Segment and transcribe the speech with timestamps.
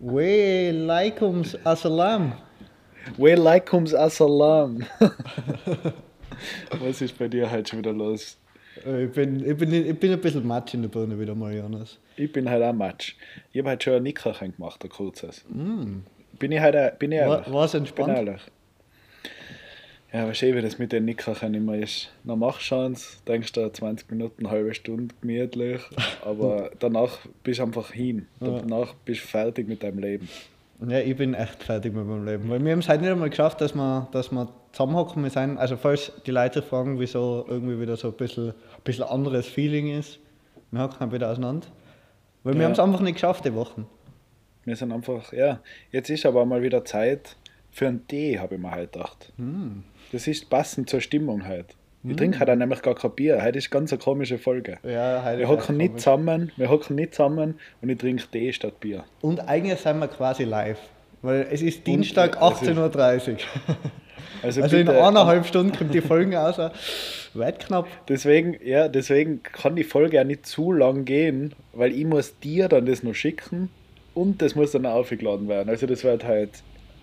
[0.00, 2.32] We laikums assalam.
[3.18, 4.84] We laikums assalam.
[6.80, 8.38] Was ist bei dir heute schon wieder los?
[8.86, 11.54] Äh, Ich bin, ich, bin, ich bin ein bisschen matsch in der Birne wieder mal,
[11.54, 11.98] Jonas.
[12.16, 13.14] Ich bin halt auch Matsch.
[13.52, 15.44] Ich habe heute schon ein Nickerchen gemacht, ein kurzes.
[15.48, 16.02] Bin
[16.52, 17.52] ich heute, bin ich War, ehrlich?
[17.52, 18.16] war's bin entspannt?
[18.16, 18.40] ehrlich.
[20.12, 22.10] Ja, weißt du, wie das mit den Nickerchen immer ist.
[22.24, 25.80] Dann machst du es, denkst du 20 Minuten, eine halbe Stunde gemütlich,
[26.24, 28.26] aber danach bist du einfach hin.
[28.40, 30.28] Danach bist du fertig mit deinem Leben.
[30.86, 32.50] Ja, ich bin echt fertig mit meinem Leben.
[32.50, 35.22] Weil wir haben es heute nicht einmal geschafft, dass wir, dass wir zusammenhocken.
[35.22, 39.04] Wir sind, also falls die Leute fragen, wieso irgendwie wieder so ein bisschen, ein bisschen
[39.04, 40.18] anderes Feeling ist,
[40.72, 41.68] wir hocken halt wieder auseinander.
[42.42, 42.66] Weil wir Ja.
[42.66, 43.86] haben es einfach nicht geschafft, die Wochen.
[44.64, 45.60] Wir sind einfach, ja,
[45.92, 47.36] jetzt ist aber mal wieder Zeit
[47.70, 49.32] für einen Tee, habe ich mir heute gedacht.
[50.12, 51.74] Das ist passend zur Stimmung heute.
[52.04, 53.40] Ich trinke heute nämlich gar kein Bier.
[53.42, 54.78] Heute ist ganz eine komische Folge.
[54.82, 56.02] Ja, heute Wir hocken nicht komisch.
[56.02, 59.04] zusammen, wir hocken nicht zusammen und ich trinke Tee statt Bier.
[59.20, 60.78] Und eigentlich sind wir quasi live.
[61.22, 63.36] Weil es ist Dienstag es ist- 18.30 Uhr.
[64.42, 66.56] Also, Also in bitte, eineinhalb Stunden kommt die Folge raus.
[67.34, 67.86] Weit knapp.
[68.08, 72.68] Deswegen, ja, deswegen kann die Folge ja nicht zu lang gehen, weil ich muss dir
[72.68, 73.68] dann das noch schicken
[74.14, 75.68] und das muss dann auch aufgeladen werden.
[75.68, 76.50] Also das wird halt,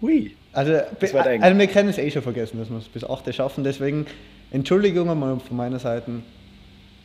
[0.01, 0.35] hui.
[0.53, 3.63] Also, Das also wir können es eh schon vergessen, dass wir es bis 8 schaffen.
[3.63, 4.05] Deswegen
[4.51, 6.11] Entschuldigung einmal von meiner Seite.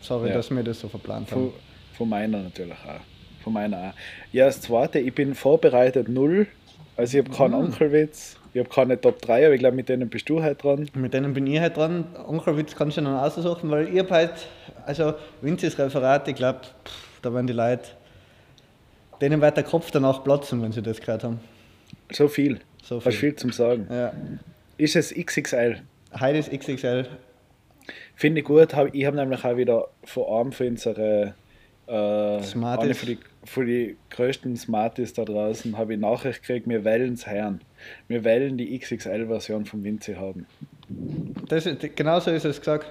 [0.01, 0.35] Sorry, Ja.
[0.35, 1.53] dass wir das so verplant Von, haben.
[1.97, 3.43] von meiner natürlich auch.
[3.43, 3.93] Von meiner auch.
[4.33, 6.47] Ja, das zweite, ich bin vorbereitet null.
[6.97, 10.09] Also ich habe keinen Onkelwitz, ich habe keine Top 3, aber ich glaube, mit denen
[10.09, 10.89] bist du halt dran.
[10.95, 12.05] Mit denen bin ich halt dran.
[12.27, 14.31] Onkelwitz kannst du dann aussuchen, weil ihr halt,
[14.87, 16.61] also Vinzis Referat, ich glaube,
[17.21, 17.83] da werden die Leute,
[19.21, 21.41] denen wird der Kopf danach platzen, wenn sie das gehört haben.
[22.13, 22.61] So viel.
[22.85, 23.13] So viel.
[23.13, 23.87] viel zum Sagen.
[23.91, 24.13] Ja.
[24.77, 25.81] Ist es XXL?
[26.21, 27.07] Heute ist XXL.
[28.15, 28.75] Finde ich gut.
[28.93, 31.35] Ich habe nämlich auch wieder vor allem für unsere
[31.87, 32.99] äh, Smarties.
[32.99, 37.27] von die, von die größten Smarties da draußen habe ich Nachricht gekriegt, wir wählen es
[37.27, 37.63] Herren.
[38.09, 40.47] Wir wählen die XXL-Version vom Vinci haben.
[41.49, 42.87] Das ist, genauso ist es gesagt.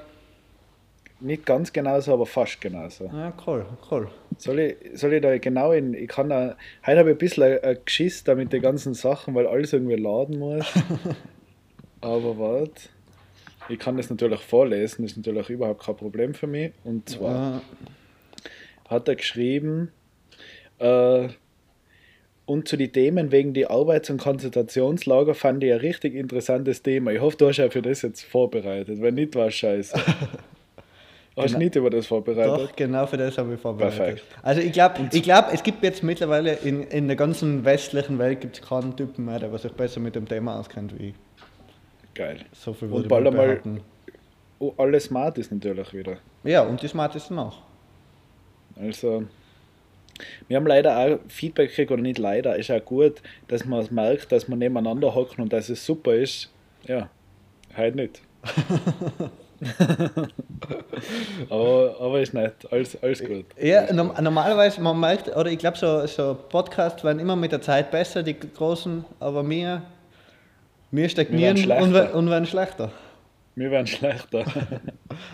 [1.24, 3.06] Nicht ganz genauso, aber fast genauso.
[3.06, 4.10] Ja, cool, cool.
[4.38, 5.94] Soll ich, soll ich da genau in.
[5.94, 6.58] Ich kann da.
[6.86, 9.96] Heute habe ich ein bisschen ein, Geschiss da mit den ganzen Sachen, weil alles irgendwie
[9.96, 10.66] laden muss.
[12.02, 12.90] Aber warte.
[13.70, 16.74] Ich kann das natürlich vorlesen, das ist natürlich überhaupt kein Problem für mich.
[16.84, 19.94] Und zwar Äh, hat er geschrieben,
[20.80, 21.30] äh,
[22.46, 27.12] und zu den Themen wegen die Arbeits- und Konzentrationslager fand ich ein richtig interessantes Thema.
[27.14, 29.02] Ich hoffe, du hast ja für das jetzt vorbereitet.
[29.02, 29.98] Wenn nicht, war scheiße.
[31.36, 31.60] Hast du Genau.
[31.60, 32.70] nicht über das vorbereitet?
[32.70, 33.98] Doch, genau für das habe ich vorbereitet.
[33.98, 34.24] Perfekt.
[34.44, 38.42] Also ich glaube, ich glaub, es gibt jetzt mittlerweile in, in der ganzen westlichen Welt
[38.42, 41.16] gibt es keinen Typen mehr, der sich besser mit dem Thema auskennt wie ich.
[42.14, 42.38] Geil.
[42.52, 43.82] So viel Und würde bald ich mal einmal-.
[44.60, 46.18] Oh, alles smart ist natürlich wieder.
[46.44, 47.58] Ja, und die smartesten auch.
[48.80, 49.24] Also,
[50.48, 53.90] wir haben leider auch Feedback gekriegt, oder nicht leider, ist auch gut, dass man es
[53.90, 56.52] merkt, dass man nebeneinander hocken und dass es super ist.
[56.86, 57.10] Ja,
[57.76, 58.22] halt nicht.
[61.50, 63.46] aber, aber ist nett, alles, alles gut.
[63.62, 67.62] Ja, norm normalerweise, man merkt, oder ich glaube, so, so Podcasts werden immer mit der
[67.62, 69.82] Zeit besser, die großen, aber wir,
[70.92, 72.92] wir stagnieren Wir und, und werden schlechter.
[73.56, 74.46] Wir werden schlechter.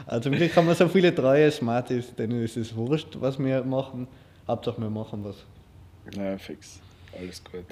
[0.05, 4.07] Also Glück haben wir so viele treue Smarties, denen ist es wurscht, was wir machen.
[4.45, 5.37] Hauptsache wir machen was.
[6.17, 6.81] ja, fix.
[7.17, 7.65] Alles gut.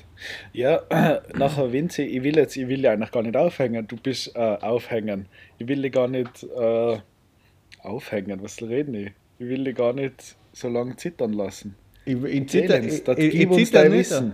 [0.53, 0.81] Ja,
[1.35, 3.87] nachher Vinci, ich will jetzt, ich will ja eigentlich gar nicht aufhängen.
[3.87, 5.27] Du bist äh, aufhängen.
[5.57, 6.97] Ich will dich gar nicht äh,
[7.81, 9.11] aufhängen, was reden ich?
[9.39, 11.75] Ich will dich gar nicht so lange zittern lassen.
[12.05, 13.99] Ich, ich zitter, uns, ich, das ich, ich uns zitter nicht.
[13.99, 14.33] Wissen.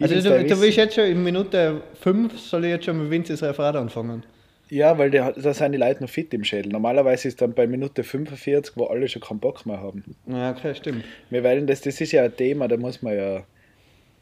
[0.00, 3.42] Also du, du willst jetzt schon in Minute 5, soll ich jetzt schon mit Vinces
[3.42, 4.22] Referat anfangen?
[4.70, 6.70] Ja, weil die, da sind die Leute noch fit im Schädel.
[6.70, 10.04] Normalerweise ist dann bei Minute 45, wo alle schon keinen Bock mehr haben.
[10.26, 11.04] Ja, okay, stimmt.
[11.28, 13.42] Wir wollen das, das ist ja ein Thema, da muss man ja,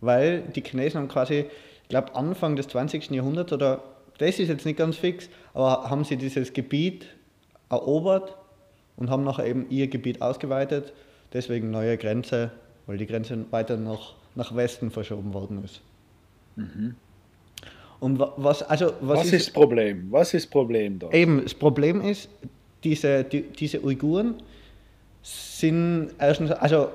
[0.00, 1.46] weil die Chinesen haben quasi,
[1.82, 3.10] ich glaube Anfang des 20.
[3.10, 3.82] Jahrhunderts oder
[4.18, 7.06] das ist jetzt nicht ganz fix, aber haben sie dieses Gebiet
[7.70, 8.36] erobert
[8.96, 10.92] und haben nachher eben ihr Gebiet ausgeweitet,
[11.32, 12.52] deswegen neue Grenze,
[12.86, 15.80] weil die Grenze weiter nach, nach Westen verschoben worden ist.
[18.00, 20.06] Und wa- was, also, was, Was, ist das Problem?
[20.10, 21.10] Was ist das Problem da?
[21.10, 22.28] Eben, das Problem ist,
[22.84, 24.34] diese, die, diese Uiguren
[25.24, 26.90] sind erstens, also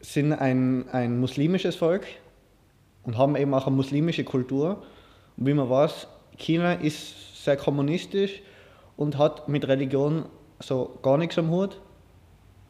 [0.00, 2.06] sind ein, ein muslimisches Volk
[3.02, 4.82] und haben eben auch eine muslimische Kultur.
[5.36, 8.40] Und wie man weiß, China ist sehr kommunistisch
[8.96, 10.24] und hat mit Religion
[10.60, 11.78] so gar nichts am Hut.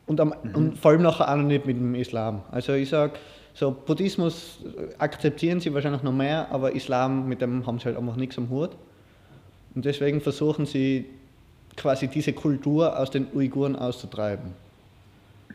[0.07, 2.43] Und, am, und vor allem nachher auch noch nicht mit dem Islam.
[2.51, 3.13] Also ich sage,
[3.55, 4.59] so Buddhismus
[4.99, 8.51] akzeptieren sie wahrscheinlich noch mehr, aber Islam, mit dem haben sie halt einfach nichts am
[8.51, 8.71] Hut.
[9.75, 11.07] Und deswegen versuchen sie
[11.77, 14.53] quasi diese Kultur aus den Uiguren auszutreiben.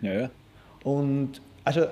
[0.01, 0.29] Ja, ja.
[0.83, 1.85] Und also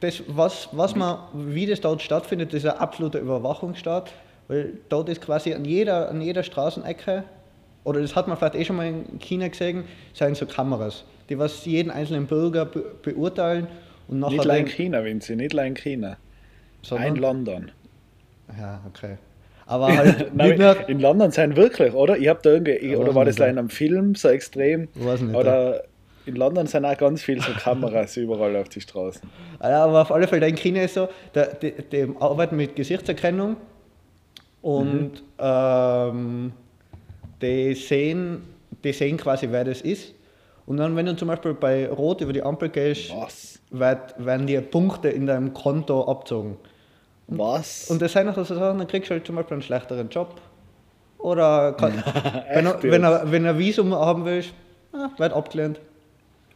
[0.00, 4.12] das, was, was man, wie das dort stattfindet, das ist ein absoluter Überwachungsstaat,
[4.48, 7.24] weil dort ist quasi an jeder, an jeder Straßenecke,
[7.84, 9.84] oder das hat man vielleicht eh schon mal in China gesehen,
[10.14, 13.66] sind so Kameras, die was jeden einzelnen Bürger be beurteilen
[14.08, 16.16] und nachher Nicht allein dann- China, Vinci, nicht allein China.
[16.82, 17.70] sondern- Ein London.
[18.58, 19.16] Ja, okay.
[19.66, 22.16] Aber halt Nein, nur, in London sein wirklich, oder?
[22.16, 24.88] Ich habe da irgendwie, oder war das in einem Film so extrem?
[24.94, 25.84] Weiß nicht, Oder
[26.26, 29.22] in London sind auch ganz viele so Kameras überall auf die Straßen.
[29.62, 33.56] Ja, aber auf alle Fälle, in China ist so, der, die, die arbeiten mit Gesichtserkennung
[34.62, 36.52] und ähm,
[37.42, 38.42] die, sehen,
[38.82, 40.14] die sehen quasi, wer das ist.
[40.66, 43.60] Und dann, wenn du zum Beispiel bei Rot über die Ampel gehst, Was?
[43.70, 46.56] werd, werden dir Punkte in deinem Konto abgezogen.
[47.26, 47.90] Was?
[47.90, 50.40] Und das sind auch so Sachen, dann kriegst du halt zum Beispiel einen schlechteren Job.
[51.18, 51.92] Oder kann,
[52.52, 54.52] wenn, er, wenn, er, wenn er ein Visum haben willst,
[54.92, 55.80] ah, wird abgelehnt.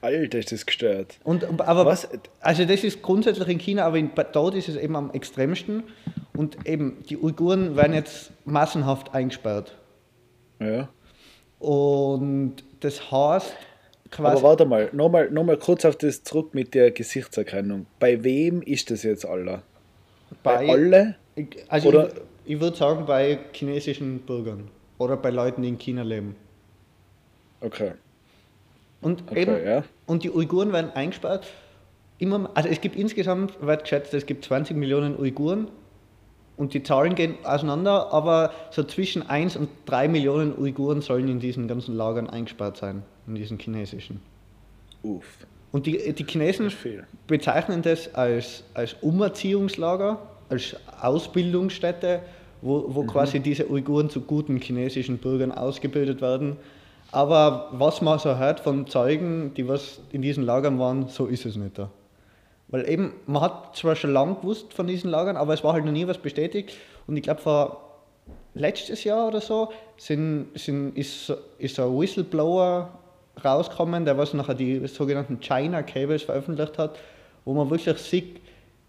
[0.01, 1.19] Alter, ist das gestört.
[1.25, 2.09] Und, aber Was?
[2.41, 5.85] Also das ist grundsätzlich in China, aber in, dort ist es eben am extremsten.
[6.37, 9.75] Und eben die Uiguren werden jetzt massenhaft eingesperrt.
[10.61, 10.89] Ja.
[11.59, 16.75] Und das heißt Aber quasi, warte mal, nochmal noch mal kurz auf das zurück mit
[16.75, 17.87] der Gesichtserkennung.
[17.99, 19.63] Bei wem ist das jetzt alle?
[20.43, 21.15] Bei, alle?
[21.37, 22.09] Ich- also Oder-
[22.45, 26.35] ich, ich würde sagen bei chinesischen Bürgern oder bei Leuten, die in China leben.
[27.61, 27.93] Okay.
[29.01, 29.85] Und Okay, eben, ja.
[30.07, 31.47] und die Uiguren werden eingesperrt.
[32.19, 35.69] Immer, also es gibt insgesamt, wird geschätzt, es gibt 20 Millionen Uiguren
[36.57, 41.39] und die Zahlen gehen auseinander, aber so zwischen 1 und 3 Millionen Uiguren sollen in
[41.39, 44.21] diesen ganzen Lagern eingesperrt sein, in diesen chinesischen.
[45.05, 45.47] Uff.
[45.71, 46.73] Und die, die Chinesen
[47.27, 50.19] bezeichnen das als, als Umerziehungslager,
[50.49, 52.21] als Ausbildungsstätte,
[52.63, 56.57] wo, wo quasi diese Uiguren zu guten chinesischen Bürgern ausgebildet werden.
[57.13, 61.47] Aber was man so hört von Zeugen, die was in diesen Lagern waren, so ist
[61.47, 61.91] es nicht da.
[62.69, 65.85] Weil eben, man hat zwar schon lange gewusst von diesen Lagern, aber es war halt
[65.85, 66.75] noch nie was bestätigt.
[67.07, 67.81] Und ich glaube, vor
[68.55, 72.91] letztes Jahr oder so sind, sind, ist, so- ist ein Whistleblower
[73.45, 76.99] rausgekommen, der was nachher die sogenannten China Cables veröffentlicht hat,
[77.45, 78.41] wo man wirklich sieht,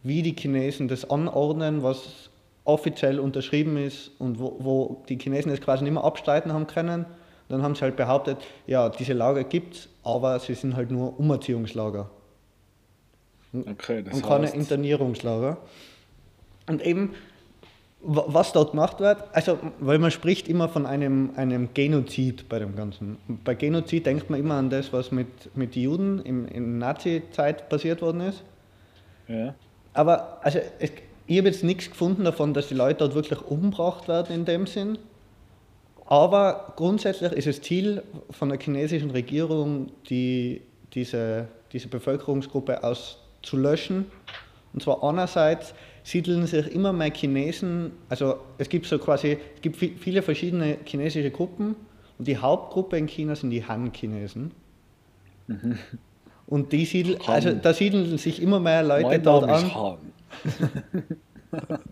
[0.03, 2.29] wie die Chinesen das anordnen, was
[2.63, 7.05] offiziell unterschrieben ist und wo, wo die Chinesen das quasi nicht mehr abstreiten haben können.
[7.49, 8.37] Dann haben sie halt behauptet,
[8.67, 12.09] ja, diese Lager gibt es, aber sie sind halt nur Umerziehungslager
[13.53, 15.57] Okay, das und keine heißt, Internierungslager.
[16.67, 17.15] Und eben,
[18.01, 22.75] was dort gemacht wird, also, weil man spricht immer von einem, einem Genozid bei dem
[22.75, 23.17] Ganzen.
[23.43, 27.67] Bei Genozid denkt man immer an das, was mit, mit den Juden im, in Nazi-Zeit
[27.67, 28.43] passiert worden ist.
[29.27, 29.53] ja.
[29.93, 30.91] Aber also, es,
[31.27, 34.65] ich habe jetzt nichts gefunden davon, dass die Leute dort wirklich umgebracht werden in dem
[34.65, 34.97] Sinn.
[36.05, 38.01] Aber grundsätzlich ist das Ziel
[38.31, 40.61] von der chinesischen Regierung, die,
[40.93, 44.05] diese, diese Bevölkerungsgruppe auszulöschen.
[44.73, 45.75] Und zwar einerseits
[46.09, 50.77] siedeln sich immer mehr Chinesen, also es gibt so quasi, es gibt vi- viele verschiedene
[50.85, 51.75] chinesische Gruppen
[52.17, 54.51] und die Hauptgruppe in China sind die Han-Chinesen.
[56.47, 59.75] Und die siedeln, also da siedeln sich immer mehr Leute Mein dort Name an.
[59.75, 59.97] Han.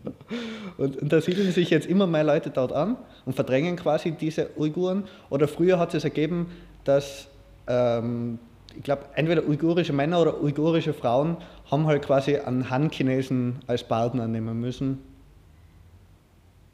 [0.77, 4.51] Und, und da siedeln sich jetzt immer mehr Leute dort an und verdrängen quasi diese
[4.55, 5.05] Uiguren.
[5.31, 6.51] Oder früher hat es ergeben,
[6.83, 7.27] dass
[7.67, 8.37] ähm,
[8.77, 11.37] ich glaube, entweder uigurische Männer oder uigurische Frauen
[11.69, 14.99] haben halt quasi einen Han-Chinesen als Partner nehmen müssen,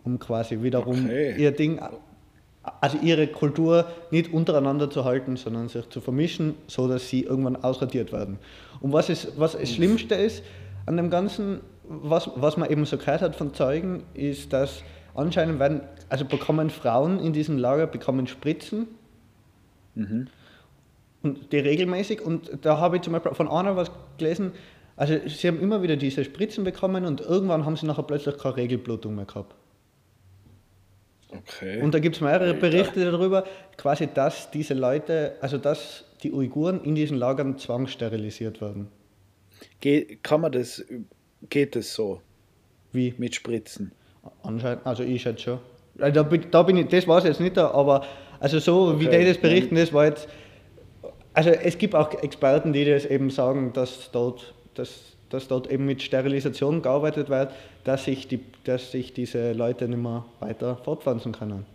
[0.03, 1.35] um quasi wiederum Okay.
[1.37, 1.79] ihr Ding,
[2.81, 7.55] also ihre Kultur nicht untereinander zu halten, sondern sich zu vermischen, so dass sie irgendwann
[7.55, 8.37] ausradiert werden.
[8.81, 10.43] Und was, ist, was das Schlimmste ist
[10.85, 14.83] an dem Ganzen, was, was man eben so gehört hat von Zeugen, ist, dass
[15.15, 18.87] anscheinend werden, also bekommen Frauen in diesem Lager bekommen Spritzen
[21.23, 24.51] und die regelmäßig und da habe ich zum Beispiel von einer was gelesen,
[24.95, 28.57] also sie haben immer wieder diese Spritzen bekommen und irgendwann haben sie nachher plötzlich keine
[28.57, 29.55] Regelblutung mehr gehabt.
[31.29, 31.81] Okay.
[31.81, 32.53] Und da gibt es mehrere.
[32.53, 33.43] Berichte darüber,
[33.75, 38.87] quasi, dass diese Leute, also dass die Uiguren in diesen Lagern zwangssterilisiert werden.
[39.79, 40.85] Ge kann man das,
[41.49, 42.21] geht das so
[42.91, 43.15] Wie?
[43.17, 43.91] mit Spritzen?
[44.43, 45.59] Anscheinend, also ich schätze schon.
[45.99, 48.05] Also Da da bin ich, das weiß ich jetzt nicht, aber
[48.39, 50.27] also so wie Okay, die das berichten, das war jetzt.
[51.33, 54.99] Also es gibt auch Experten, die das eben sagen, dass dort, dass,
[55.29, 57.51] dass dort eben mit Sterilisation gearbeitet wird,
[57.83, 61.65] dass sich, die, dass sich diese Leute nicht mehr weiter fortpflanzen können.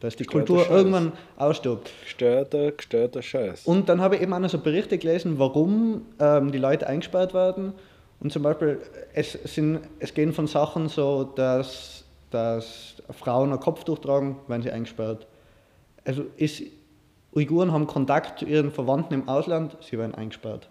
[0.00, 0.76] Dass die Gestörter Kultur Scheiß.
[0.76, 1.90] irgendwann ausstirbt.
[2.04, 3.66] Gestörter, gestörter Scheiß.
[3.66, 7.34] Und dann habe ich eben auch noch so Berichte gelesen, warum ähm, die Leute eingesperrt
[7.34, 7.72] werden.
[8.20, 8.78] Und zum Beispiel,
[9.14, 14.70] es, sind, es gehen von Sachen so, dass, dass Frauen ein Kopftuch tragen, wenn sie
[14.70, 15.26] eingesperrt.
[16.04, 16.62] Also ist,
[17.38, 20.68] Uiguren haben Kontakt zu ihren Verwandten im Ausland, sie werden eingesperrt.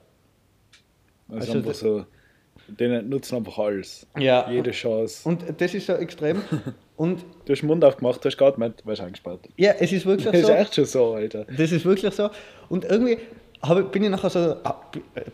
[1.30, 2.06] Also, also einfach das- so,
[2.68, 4.06] denen nutzen einfach alles.
[4.18, 4.50] Ja.
[4.50, 5.28] Jede Chance.
[5.28, 6.42] Und das ist so extrem.
[6.98, 9.42] Und Du hast den Mund aufgemacht, du hast geatmet, warst eingesperrt.
[9.56, 10.54] ja, es ist wirklich Das ist so.
[10.54, 11.46] echt schon so, Alter.
[11.46, 12.30] Das ist wirklich so.
[12.70, 13.20] Und irgendwie
[13.62, 14.82] habe, bin, ich nachher so, ah,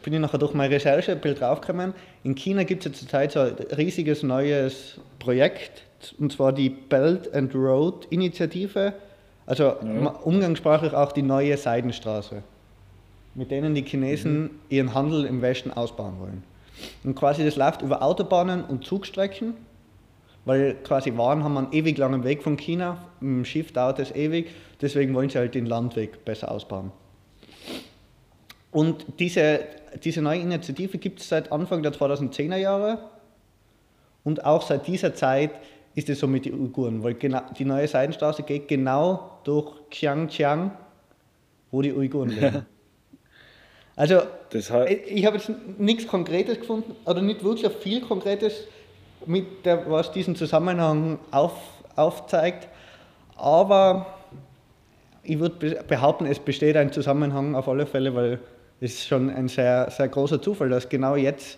[0.04, 1.94] bin ich nachher durch meine Recherche ein bisschen draufgekommen.
[2.24, 5.84] In China gibt es ja zurzeit so ein riesiges neues Projekt,
[6.20, 8.94] und zwar die Belt and Road Initiative.
[9.46, 12.44] Also ma- umgangssprachlich auch die neue Seidenstraße,
[13.36, 16.44] mit denen die Chinesen ihren Handel im Westen ausbauen wollen.
[17.04, 19.54] Und quasi das läuft über Autobahnen und Zugstrecken,
[20.46, 24.50] weil quasi Waren haben einen ewig langen Weg von China, dem Schiff dauert es ewig,
[24.82, 26.92] deswegen wollen sie halt den Landweg besser ausbauen.
[28.72, 29.60] Und diese,
[30.04, 32.98] diese neue Initiative gibt es seit Anfang der 2010er Jahre
[34.24, 35.52] und auch seit dieser Zeit
[35.96, 40.72] ist es so mit den Uiguren, weil genau, die neue Seidenstraße geht genau durch Xiangqiang,
[41.72, 42.66] wo die Uiguren leben.
[43.96, 48.68] Also Das heißt, ich ich habe jetzt nichts Konkretes gefunden, oder nicht wirklich viel Konkretes,
[49.26, 51.54] mit der, was diesen Zusammenhang auf,
[51.96, 52.68] aufzeigt.
[53.36, 54.08] Aber
[55.24, 58.40] ich würde be- behaupten, es besteht ein Zusammenhang auf alle Fälle, weil
[58.82, 61.58] es ist schon ein sehr, sehr großer Zufall, dass genau jetzt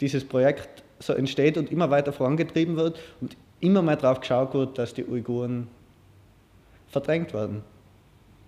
[0.00, 4.78] dieses Projekt so entsteht und immer weiter vorangetrieben wird und immer mehr darauf geschaut wird,
[4.78, 5.68] dass die Uiguren
[6.88, 7.62] verdrängt werden.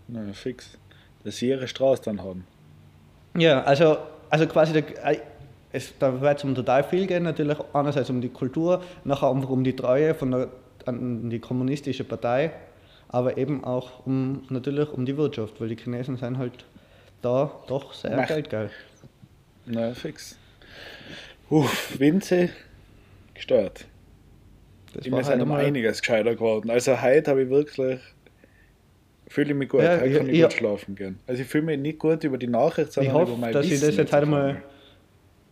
[0.06, 0.78] na, fix.
[1.24, 2.46] Dass sie ihre Straße dann haben.
[3.36, 3.98] Ja, also,
[4.30, 5.18] also quasi, der, äh,
[5.72, 9.50] es, da wird es um total viel gehen, natürlich einerseits um die Kultur, nachher einfach
[9.50, 10.48] um die Treue von der,
[10.86, 12.52] an die kommunistische Partei,
[13.08, 16.64] aber eben auch um, natürlich um die Wirtschaft, weil die Chinesen sind halt
[17.20, 18.28] da doch sehr Macht.
[18.28, 18.70] geldgeil.
[19.66, 20.38] Na, fix.
[21.50, 22.50] Uff, Winze,
[23.34, 23.86] gestört.
[24.98, 26.70] Das Ich war bin halt um einiges gescheiter geworden.
[26.70, 28.00] Also heute habe ich wirklich,
[29.28, 31.18] fühle ich mich gut, Ja, heute ich- kann ich ich- gut schlafen gehen.
[31.26, 33.64] Also ich fühle mich nicht gut über die Nachricht, Ich sondern über hoffe, mein dass
[33.66, 34.62] ich Wissen das jetzt einmal, einmal.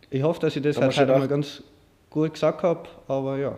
[0.09, 1.63] ich hoffe, dass ich das halt einmal gedacht- ganz
[2.09, 3.57] gut gesagt habe, aber ja.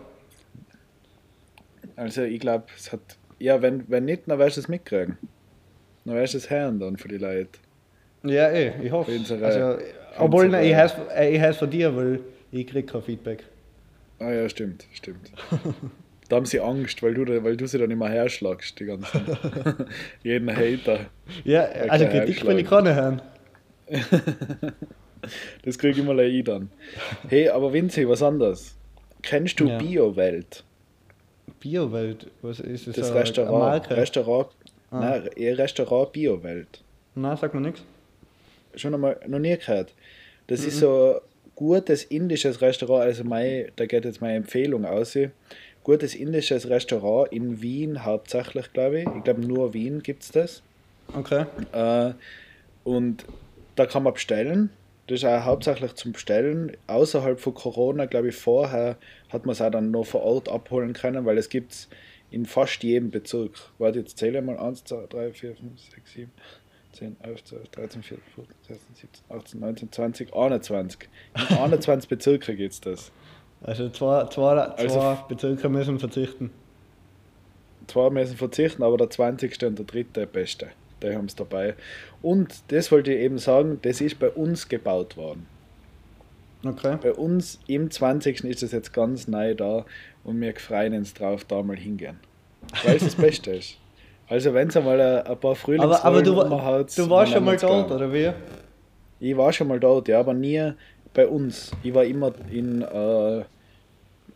[1.96, 3.00] Also ich glaube, es hat,
[3.38, 5.18] ja, wenn, wenn nicht, dann wirst du es mitkriegen.
[6.04, 7.50] Dann wirst du es hören dann für die Leute.
[8.22, 9.10] Ja, eh, ich hoffe.
[9.12, 9.84] Unsere- Also,
[10.18, 12.20] obwohl, nein, ich heiße äh, ich heiß von dir, weil
[12.52, 13.44] ich krieg kein Feedback.
[14.20, 15.32] Ah ja, stimmt, stimmt.
[16.28, 19.22] Da haben sie Angst, weil du, weil du sie dann immer herschlagst, die ganzen.
[20.22, 21.06] jeden Hater.
[21.44, 22.84] Ja, also Kritik will ich einschlagen.
[22.86, 23.22] keine hören.
[25.64, 26.70] Das kriege ich mal ich dann.
[27.28, 28.74] Hey, aber Vinci, was anderes.
[29.22, 29.76] Kennst du Ja.
[29.76, 30.64] Bio-Welt?
[31.60, 32.96] Biowelt, was ist das?
[32.96, 33.90] Das Restaurant.
[33.90, 34.48] Restaurant.
[34.90, 35.00] Ah.
[35.00, 36.80] Nein, Restaurant Bio-Welt.
[37.14, 37.82] Nein, sagt mir nichts.
[38.76, 39.92] Schon einmal noch nie gehört.
[40.46, 40.68] Das Mhm.
[40.68, 41.20] ist so
[41.60, 45.18] gutes indisches Restaurant, also mein, da geht jetzt meine Empfehlung aus.
[45.84, 49.08] Gutes indisches Restaurant in Wien hauptsächlich, glaube ich.
[49.14, 50.62] Ich glaube, nur Wien gibt es das.
[51.14, 51.44] Okay.
[51.72, 52.14] Äh,
[52.84, 53.26] und
[53.76, 54.70] da kann man bestellen.
[55.06, 56.78] Das ist auch hauptsächlich zum Bestellen.
[56.86, 58.96] Außerhalb von Corona, glaube ich, vorher
[59.28, 61.88] hat man es auch dann noch vor Ort abholen können, weil es gibt es
[62.30, 63.52] in fast jedem Bezirk.
[63.76, 66.30] Warte, jetzt zähle ich mal 1, 2, 3, 4, 5, 6, 7,
[66.92, 71.08] 10, 11, 12, 13, 14, 15, 16, 17, 18, 19, 20, 21.
[71.50, 73.12] In 21 Bezirke geht es das.
[73.62, 74.30] Also zwei, zwei,
[74.76, 76.50] zwei Also- Bezirke müssen verzichten.
[77.86, 79.62] Zwei müssen verzichten, aber der 20.
[79.66, 80.68] und der dritte beste.
[81.02, 81.74] die haben es dabei.
[82.22, 85.46] Und das wollte ich eben sagen, das ist bei uns gebaut worden.
[86.62, 86.98] Okay.
[87.00, 88.44] Bei uns im 20.
[88.44, 89.86] ist das jetzt ganz neu da
[90.24, 92.18] und wir freuen uns drauf, da mal hingehen.
[92.84, 93.78] Weil es das Beste ist.
[94.30, 97.56] Also wenn es einmal ein, ein paar Aber, aber du, Frühlingsrollen du warst schon mal
[97.56, 97.96] dort, gern.
[97.96, 98.30] oder wie?
[99.18, 100.72] Ich war schon mal dort, ja, aber nie
[101.12, 101.72] bei uns.
[101.82, 103.42] Ich war immer in, äh,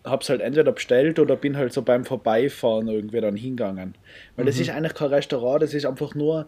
[0.04, 3.94] hab's halt entweder bestellt oder bin halt so beim Vorbeifahren irgendwie dann hingegangen.
[4.36, 6.46] Weil das ist eigentlich kein Restaurant, das ist einfach nur,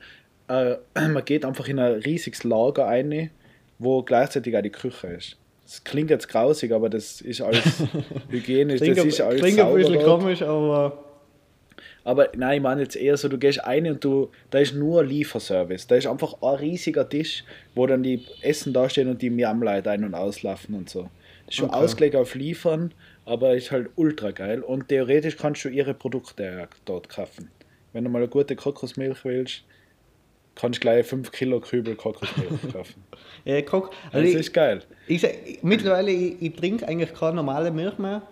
[0.48, 0.74] äh,
[1.08, 3.30] man geht einfach in ein riesiges Lager ein,
[3.78, 5.36] wo gleichzeitig auch die Küche ist.
[5.64, 7.62] Das klingt jetzt grausig, aber das ist alles
[8.28, 10.04] hygienisch, Klingt, das ein- ist alles klingt ein bisschen dort.
[10.04, 10.98] komisch, aber
[12.06, 15.02] Aber nein, ich meine jetzt eher so, du gehst ein und du, da ist nur
[15.04, 15.88] Lieferservice.
[15.88, 17.42] Da ist einfach ein riesiger Tisch,
[17.74, 21.02] wo dann die Essen dastehen und die Miam-Leute ein- und auslaufen und so.
[21.46, 21.78] Das ist schon Okay.
[21.78, 22.94] ausgelegt auf Liefern,
[23.24, 24.62] aber ist halt ultra geil.
[24.62, 27.50] Und theoretisch kannst du ihre Produkte dort kaufen.
[27.92, 29.64] Wenn du mal eine gute Kokosmilch willst,
[30.54, 33.02] kannst du gleich 5 Kilo Kübel Kokosmilch kaufen.
[33.44, 33.82] ja, Das
[34.12, 34.82] also ich, ist geil.
[35.08, 38.22] ich, sag- mittlerweile, ich, ich trinke eigentlich keine normale Milch mehr.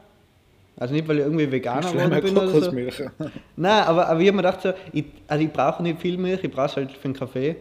[0.77, 2.53] Also nicht, weil ich irgendwie Veganer geworden bin oder so.
[2.55, 3.03] Kokosmilch.
[3.57, 6.43] Nein, aber, aber ich habe mir gedacht, so, ich, also ich brauche nicht viel Milch,
[6.43, 7.57] ich brauche es halt für den Kaffee.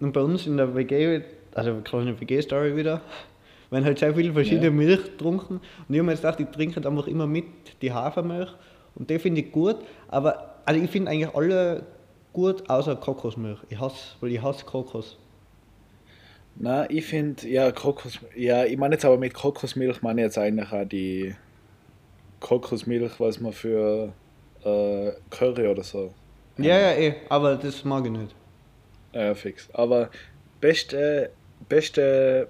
[0.00, 1.22] Und bei uns in der WG,
[1.54, 3.00] also kleine WG-Story wieder,
[3.70, 4.72] werden halt sehr viele verschiedene Ja.
[4.72, 5.54] Milch getrunken.
[5.54, 7.44] Und ich habe mir jetzt gedacht, ich trinke halt einfach immer mit
[7.80, 8.50] die Hafermilch.
[8.96, 9.76] Und die finde ich gut.
[10.08, 11.84] Aber also ich finde eigentlich alle
[12.32, 13.60] gut, außer Kokosmilch.
[13.68, 15.18] Ich hasse, weil ich hasse Kokos.
[16.56, 20.38] Na, ich finde, ja, Kokos, ja, ich meine jetzt aber mit Kokosmilch meine ich jetzt
[20.38, 21.34] eigentlich auch die
[22.44, 24.12] Kokosmilch, was man für
[24.64, 26.12] äh, Curry oder so.
[26.58, 28.34] Ja, ja, eh, aber das mag ich nicht.
[29.14, 29.70] Ja, fix.
[29.72, 30.10] Aber
[30.60, 31.30] beste,
[31.70, 32.48] beste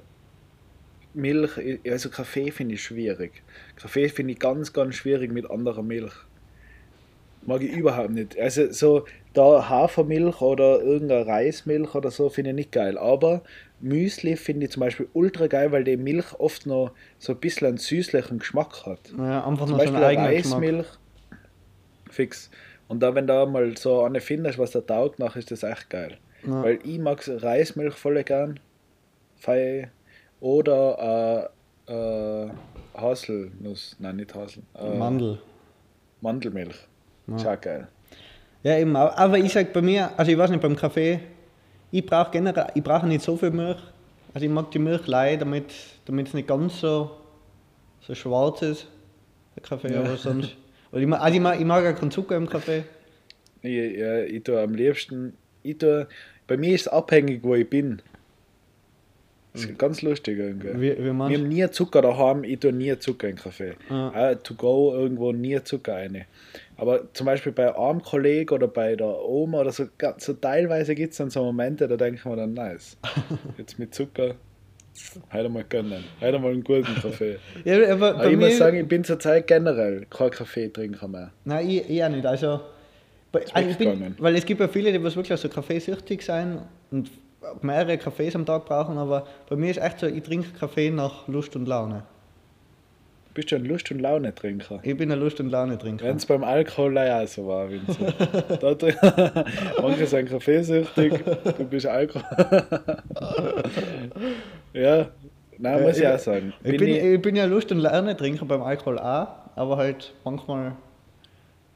[1.14, 1.52] Milch,
[1.86, 3.44] also Kaffee finde ich schwierig.
[3.76, 6.14] Kaffee finde ich ganz, ganz schwierig mit anderer Milch.
[7.46, 8.36] Mag ich überhaupt nicht.
[8.36, 12.96] Also so da Hafermilch oder irgendeine Reismilch oder so finde ich nicht geil.
[12.96, 13.42] Aber
[13.80, 17.68] Müsli finde ich zum Beispiel ultra geil, weil die Milch oft noch so ein bisschen
[17.68, 19.12] einen süßlichen Geschmack hat.
[19.18, 20.62] Ja, einfach Zum nur so Beispiel einen eine eigenen Geschmack.
[20.62, 20.86] Reismilch.
[22.10, 22.50] Fix.
[22.86, 25.90] Und da, wenn da mal so eine findest, was da taugt, nach ist das echt
[25.90, 26.18] geil.
[26.46, 26.62] Ja.
[26.62, 28.60] Weil ich mag Reismilch voll gern.
[29.36, 29.90] Fei.
[30.40, 31.50] Oder
[31.88, 32.50] äh, äh,
[32.94, 33.96] Haselnuss.
[33.98, 34.62] Nein, nicht Hasel.
[34.78, 35.38] Äh, Mandel.
[36.20, 36.76] Mandelmilch.
[37.26, 37.88] Ist auch geil.
[38.64, 41.20] Ja, eben, aber aber ich sag bei mir, also ich weiß nicht, beim Kaffee,
[41.92, 43.78] ich brauche generell, ich brauche nicht so viel Milch.
[44.32, 45.70] Also ich mag die Milch leid, damit
[46.26, 47.10] es nicht ganz so,
[48.00, 48.88] so schwarz ist,
[49.54, 50.00] der Kaffee, Ja.
[50.00, 50.56] aber sonst.
[50.90, 52.84] Weil ich mag, also ich mag, ich mag auch keinen Zucker im Kaffee.
[53.62, 55.36] Ich, ja, ich tue am liebsten.
[55.62, 56.08] Ich tue,
[56.46, 58.02] bei mir ist es abhängig, wo ich bin.
[59.54, 60.74] Das ist ganz lustig irgendwie.
[60.74, 63.74] Wie, wie Wir haben nie Zucker daheim, ich tue nie Zucker in Kaffee.
[63.88, 64.08] Ja.
[64.08, 66.24] Auch to go irgendwo nie Zucker rein.
[66.76, 69.84] Aber zum Beispiel bei einem Kollegen oder bei der Oma oder so,
[70.18, 72.96] so teilweise gibt es dann so Momente, da denke ich mir dann, nice.
[73.56, 74.34] Jetzt mit Zucker,
[75.32, 76.02] heute mal gönnen.
[76.20, 77.38] Heute mal einen guten Kaffee.
[77.64, 81.30] ja, aber Aber ich muss sagen, ich bin zurzeit generell kein Kaffeetrinker mehr.
[81.44, 82.26] nein, ich, ich auch nicht.
[82.26, 82.60] Also,
[83.30, 86.58] bei, also ich bin, weil es gibt ja viele, die wirklich so kaffeesüchtig sein
[86.90, 87.08] und
[87.62, 91.28] mehrere Kaffees am Tag brauchen, aber bei mir ist echt so, ich trinke Kaffee nach
[91.28, 92.04] Lust und Laune.
[93.34, 94.78] Bist du ein Lust- und Laune-Trinker?
[94.84, 96.06] Ich bin ein Lust- und Laune-Trinker.
[96.06, 98.14] Wenn es beim Alkohol ja auch so war, Vincent.
[99.82, 101.24] Manche sind kaffeesüchtig,
[101.58, 102.22] du bist Alkohol.
[104.72, 105.08] ja,
[105.58, 106.52] nein, muss ich auch sagen.
[106.62, 109.26] Ich bin, ich bin ja Lust- und Laune-Trinker beim Alkohol auch,
[109.56, 110.76] aber halt manchmal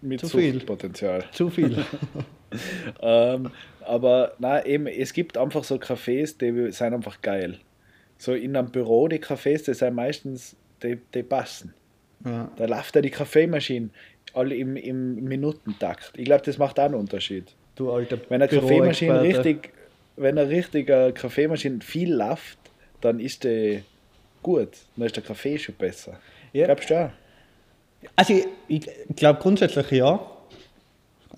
[0.01, 0.55] mit zu viel.
[0.55, 1.25] Suchtpotenzial.
[1.33, 1.85] zu viel.
[3.03, 3.51] ähm,
[3.89, 7.59] aber nein, eben, es gibt einfach so Cafés, die sind einfach geil.
[8.19, 11.75] So in einem Büro, die Cafés, die sind meistens, die, die passen.
[12.25, 12.51] ja.
[12.57, 13.91] Da läuft ja die Kaffeemaschine
[14.35, 16.13] alle im, im Minutentakt.
[16.17, 17.55] Ich glaube, das macht auch einen Unterschied.
[17.77, 19.73] Du alter Wenn eine Kaffeemaschine richtig,
[20.17, 22.59] wenn eine richtige Kaffeemaschine viel läuft,
[23.01, 23.83] dann ist die
[24.43, 24.71] gut.
[24.97, 26.19] Dann ist der Kaffee schon besser.
[26.53, 26.67] Ja.
[26.67, 27.11] Glaubst du auch?
[28.17, 28.35] Also
[28.69, 30.21] ich, ich glaube grundsätzlich ja.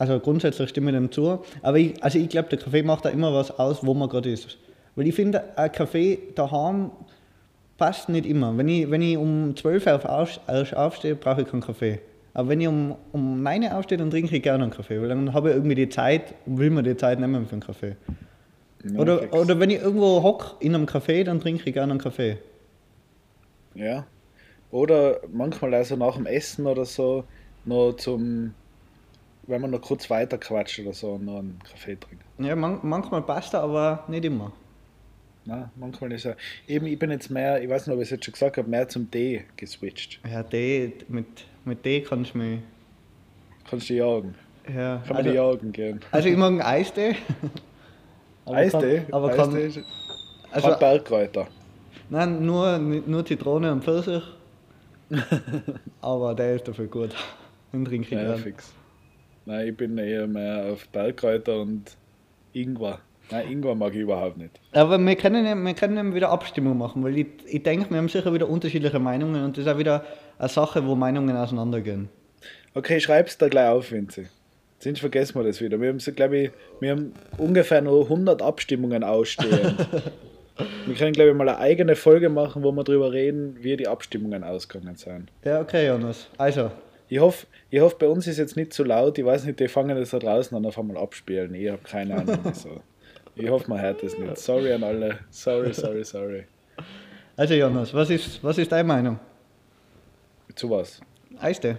[0.01, 1.41] Also grundsätzlich stimme ich dem zu.
[1.63, 4.31] Aber ich, also ich glaube, der Kaffee macht da immer was aus, wo man gerade
[4.31, 4.57] ist.
[4.97, 6.91] Weil ich finde, ein Kaffee daheim
[7.77, 8.57] passt nicht immer.
[8.57, 12.01] Wenn ich, wenn ich um 12 Uhr auf, auf, auf- aufstehe, brauche ich keinen Kaffee.
[12.33, 15.01] Aber wenn ich um, um 9 Uhr aufstehe, dann trinke ich gerne einen Kaffee.
[15.01, 17.61] Weil dann habe ich irgendwie die Zeit und will mir die Zeit nehmen für einen
[17.63, 17.97] Kaffee.
[18.85, 19.33] Ja, Oder, fix.
[19.37, 22.39] oder wenn ich irgendwo hock in einem Café, dann trinke ich gerne einen Kaffee.
[23.75, 24.07] Ja.
[24.71, 27.25] Oder manchmal also nach dem Essen oder so,
[27.65, 28.55] noch zum,
[29.51, 32.25] wenn man noch kurz weiter quatscht oder so, noch einen Kaffee trinken.
[32.45, 34.53] Ja, man, manchmal passt er, aber nicht immer.
[35.45, 36.37] Na, manchmal ist er.
[36.67, 38.69] Eben, ich bin jetzt mehr, ich weiß nicht, ob ich es jetzt schon gesagt habe,
[38.69, 40.21] mehr zum Tee geswitcht.
[40.31, 41.27] Ja, Tee, mit,
[41.65, 42.61] mit Tee kannst du mich.
[43.69, 44.35] Kannst du jagen?
[44.69, 46.01] Ja, Kann man also, die jagen gehen?
[46.13, 47.17] also ich mag einen Eistee.
[48.47, 49.03] Eistee?
[49.11, 49.81] Aber kann, Eistee ist
[50.51, 51.49] also, kein Bergkräuter.
[52.09, 54.23] nein, nur, nur Zitrone und Pfirsich.
[56.01, 57.15] aber der ist dafür gut.
[57.73, 58.73] Den trinke ich Ja, fix.
[59.47, 61.97] Nein, ich bin eher mehr auf Bergkräuter und
[62.53, 62.99] Ingwer.
[63.31, 64.51] Nein, Ingwer mag ich überhaupt nicht.
[64.73, 67.99] Aber wir können, ja- wir können ja wieder Abstimmung machen, weil ich, ich denke, wir
[67.99, 70.05] haben sicher wieder unterschiedliche Meinungen und das ist auch wieder
[70.39, 72.09] eine Sache, wo Meinungen auseinandergehen.
[72.75, 74.27] Okay, schreib's da gleich auf, Vinzi.
[74.79, 75.81] Sonst vergessen wir das wieder.
[75.81, 76.51] Wir haben, so, glaube ich,
[76.81, 79.77] wir haben ungefähr nur 100 Abstimmungen ausstehen.
[80.87, 83.87] wir können, glaube ich, mal eine eigene Folge machen, wo wir darüber reden, wie die
[83.89, 85.31] Abstimmungen ausgegangen sind.
[85.45, 86.29] Ja, okay, Jonas.
[86.39, 86.71] Also,
[87.11, 89.19] Ich hoffe, ich hoffe, bei uns ist jetzt nicht zu laut.
[89.19, 91.53] Ich weiß nicht, die fangen das da draußen an auf einmal abspielen.
[91.55, 92.81] Ich habe keine Ahnung wieso.
[93.35, 94.39] Ich hoffe, man hört das nicht.
[94.39, 95.19] Sorry an alle.
[95.31, 96.45] Sorry, sorry, sorry.
[97.37, 99.19] also Jonas, was ist, was ist deine Meinung?
[100.55, 101.01] Zu was?
[101.41, 101.77] Eistee?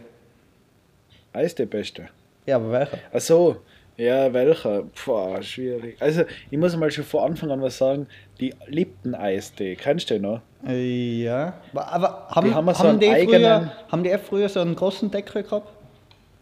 [1.32, 2.10] Eis der Beste.
[2.46, 3.00] Ja, aber welcher?
[3.14, 3.62] Ach so,
[3.98, 4.84] ja, welcher?
[4.96, 5.98] Puh, schwierig.
[6.00, 8.08] Also, ich muss mal schon von Anfang an was sagen.
[8.40, 10.42] Die Lipton-Eistee, kennst du den noch?
[10.68, 11.54] Äh, ja.
[11.74, 14.76] Aber- haben, Die haben haben, so einen die früher, haben die eh früher so einen
[14.76, 15.72] großen Deckel gehabt?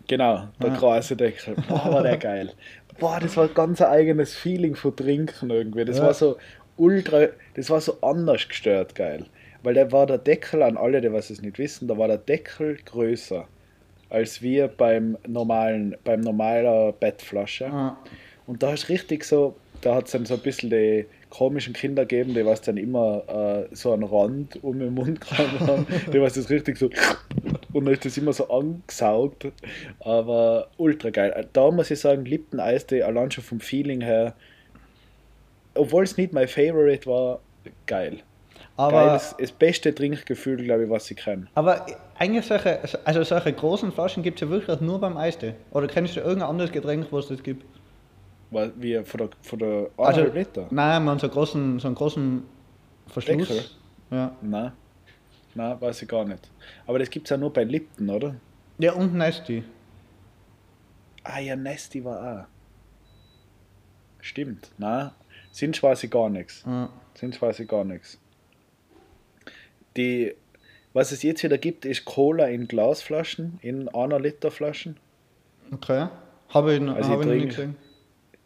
[0.08, 0.78] Genau, der Ah.
[0.78, 1.56] große Deckel.
[1.68, 2.54] Boah, war der geil.
[3.00, 5.86] Boah, das war ein ganz eigenes Feeling von Trinken irgendwie.
[5.86, 6.06] Das Ja.
[6.06, 6.38] war so
[6.78, 9.26] ultra, das war so anders gestört geil.
[9.64, 12.18] Weil da war der Deckel, an alle, die was es nicht wissen, da war der
[12.18, 13.46] Deckel größer
[14.10, 17.68] als wir beim normalen, beim normaler Bettflasche.
[17.68, 17.98] Ah.
[18.48, 22.06] Und da ist richtig so, da hat es dann so ein bisschen die komischen Kinder
[22.06, 26.20] gegeben, die was dann immer äh, so einen Rand um den Mund gehabt haben, die
[26.20, 26.90] was das richtig so
[27.74, 29.48] und dann ist das immer so angesaugt,
[30.00, 31.48] aber ultra geil.
[31.54, 34.34] Da muss ich sagen, Lipton Eistee allein schon vom Feeling her,
[35.76, 37.42] obwohl es nicht mein Favorite war,
[37.86, 38.24] geil.
[38.80, 41.48] Aber, Geiles, das beste Trinkgefühl, glaube ich, was ich kenne.
[41.54, 41.86] aber
[42.18, 45.56] eigentlich solche, also solche großen Flaschen gibt es ja wirklich nur beim Eistee.
[45.72, 47.66] Oder kennst du irgendein anderes Getränk, was es das gibt?
[48.52, 50.68] Wie von der, von der Also, Liter?
[50.72, 52.44] nein, man so einen großen, so einen großen
[53.08, 53.48] Verschluss.
[53.50, 53.64] Deckel?
[54.12, 54.32] Ja.
[54.42, 54.72] Nein.
[55.56, 56.50] Nein, weiß ich gar nicht.
[56.88, 58.36] Aber das gibt es ja nur bei Lipton, oder?
[58.78, 59.64] ja, und Nasty.
[61.24, 62.46] Ah ja, Nasty war auch.
[64.22, 64.72] Stimmt.
[64.78, 65.12] Nein,
[65.52, 66.64] sind weiß ich gar nichts.
[66.66, 66.90] Ja.
[67.14, 68.18] Sind weiß ich gar nichts.
[69.98, 70.34] Die,
[70.94, 74.98] was es jetzt wieder gibt, ist Cola in Glasflaschen, in einer Liter Flaschen.
[75.74, 76.08] Okay.
[76.50, 77.76] Habe ich, noch- Also hab ich ich noch nie trinke- gesehen.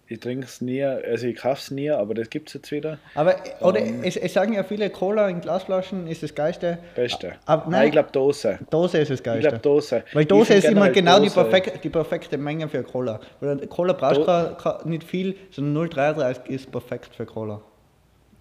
[0.08, 3.00] Ich trinke es nie, also ich kaufe es nie, aber das gibt es jetzt wieder.
[3.16, 4.02] Aber, oder Ähm.
[4.04, 6.78] es, es sagen ja viele, Cola in Glasflaschen ist das Geiste.
[6.94, 7.34] Beste.
[7.46, 7.86] Aber nein, nein.
[7.88, 8.60] ich glaube Dose.
[8.70, 9.42] Dose ist das Ich Geiste.
[9.50, 10.04] glaube Dose.
[10.12, 13.22] Weil Ich Dose ist immer genau die, Dose- perfek die perfekte Menge für Cola.
[13.40, 17.62] Weil Cola brauchst du nicht viel, sondern 0,33 ist perfekt für Cola.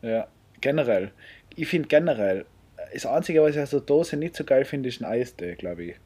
[0.03, 0.27] Ja,
[0.61, 1.13] generell.
[1.55, 2.45] Ich finde generell,
[2.93, 5.85] das Einzige, was ich aus der Dose nicht so geil finde, ist ein Eistee, glaube
[5.85, 5.97] ich.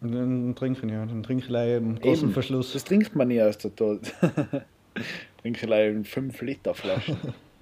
[0.00, 2.72] Und dann trinken ja, dann trinke ich einen großen Verschluss.
[2.72, 4.12] Das trinkt man nie aus der Dose.
[5.42, 7.16] trinke gleich in 5 Liter Flaschen.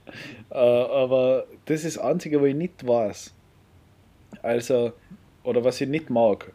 [0.50, 3.34] äh, aber das ist das Einzige, was ich nicht weiß.
[4.42, 4.92] Also,
[5.44, 6.52] oder was ich nicht mag,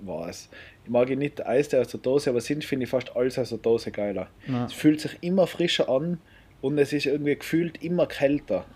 [0.00, 0.50] weiß.
[0.84, 3.48] Ich mag ich nicht Eistee aus der Dose, aber sind finde ich fast alles aus
[3.48, 4.28] der Dose geiler.
[4.46, 4.66] Ja.
[4.66, 6.18] Es fühlt sich immer frischer an
[6.60, 8.66] und es ist irgendwie gefühlt immer kälter.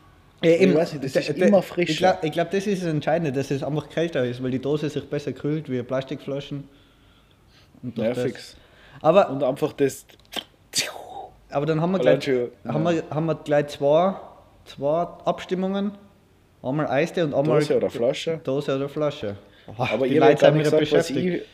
[0.42, 1.90] Ja, Ich weiß nicht, das ist immer frischer.
[1.92, 4.88] Ich glaube, glaub, das ist das Entscheidende, dass es einfach kälter ist, weil die Dose
[4.88, 6.64] sich besser kühlt wie Plastikflaschen.
[7.96, 8.56] Ja, fix.
[9.00, 10.06] Aber, Und einfach das.
[11.50, 14.14] aber dann haben wir gleich, schon, haben wir, haben wir gleich zwei,
[14.64, 15.92] zwei Abstimmungen.
[16.62, 18.40] Einmal Eistee und einmal Dose oder Flasche.
[18.42, 19.36] Dose oder Flasche.
[19.76, 21.44] Ach, Aber die Leute sind wieder beschäftigt.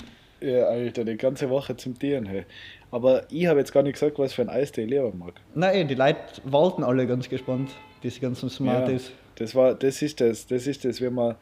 [0.40, 0.49] ich.
[0.49, 2.27] Ja, Alter, die ganze Woche zum Tieren.
[2.27, 2.44] Hey.
[2.90, 5.35] Aber ich habe jetzt gar nicht gesagt, was für ein Eistee ich lieber mag.
[5.55, 7.70] Nein, die Leute warten alle ganz gespannt,
[8.05, 9.11] diese ganzen Smarties.
[9.37, 10.47] das, war, das ist das.
[10.47, 11.35] Das ist das, wenn man.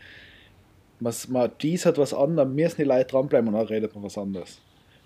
[1.01, 4.17] Man, man dies hat was anderes, müssen die Leute dranbleiben und dann redet man was
[4.17, 4.61] anderes.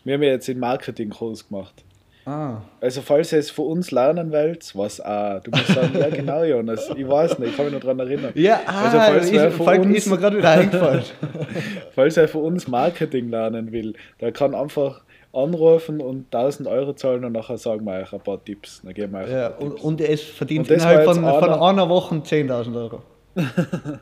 [0.05, 1.83] Wir haben ja jetzt den Marketing-Kurs gemacht.
[2.27, 6.11] Ah, Also, falls ihr es von uns lernen wollt, was auch, du musst sagen, ja,
[6.11, 8.33] genau, Jonas, ich weiß nicht, ich kann mich noch daran erinnern.
[8.35, 11.05] ja, ah, Also, falls wer von uns- ist mir gerade wieder eingefallen.
[11.95, 15.01] Falls er von uns Marketing lernen will, der kann einfach
[15.33, 18.81] anrufen und 1000 Euro zahlen und nachher sagen wir euch ein paar Tipps.
[18.83, 21.63] Dann geben wir euch ja, und, und es verdient Und innerhalb von, jetzt von einer-
[21.63, 23.03] einer Woche 10.000 Euro.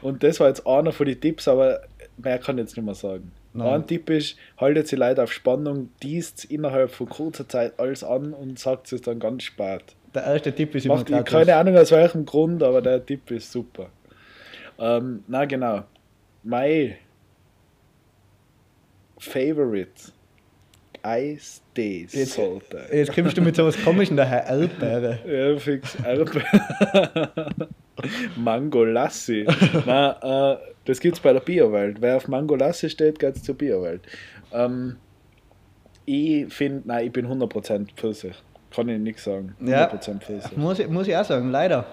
[0.00, 1.80] Und das war jetzt einer von den Tipps, aber
[2.18, 3.32] mehr kann ich jetzt nicht mehr sagen.
[3.52, 3.66] Nein.
[3.66, 8.32] Ein Tipp ist, haltet sie Leute auf Spannung, diest innerhalb von kurzer Zeit alles an
[8.32, 9.82] und sagt es dann ganz spät.
[10.14, 13.28] Der erste Tipp ist immer Macht ich, keine Ahnung aus welchem Grund, aber der Tipp
[13.32, 13.86] ist super.
[14.78, 15.82] Ähm, na genau.
[16.44, 16.94] My
[19.18, 20.12] favorite
[21.06, 22.80] Eistee Jetzt- sollte.
[22.92, 25.18] Jetzt kommst du mit sowas komischen daher, Erdbeere.
[25.26, 25.96] Ja, fix.
[26.04, 27.42] Erdbeer.
[28.36, 29.46] Mango Lassi.
[29.86, 32.00] Nein, äh, das gibt's bei der Biowelt.
[32.00, 34.02] Wer auf Mango Lassi steht, geht's zur Biowelt.
[34.52, 34.96] Ähm,
[36.04, 38.34] ich finde, nein, ich bin 100% Pfirsich.
[38.74, 39.54] Kann ich nichts sagen.
[39.60, 39.88] Ja.
[39.88, 40.56] 100% Pfirsich.
[40.56, 41.86] Muss ich, muss ich auch sagen, leider.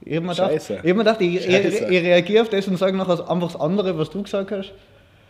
[0.00, 2.76] Ich habe mir gedacht, ich, hab mir gedacht ich, ich, ich reagiere auf das und
[2.76, 4.72] sage nachher einfach das andere, was du gesagt hast.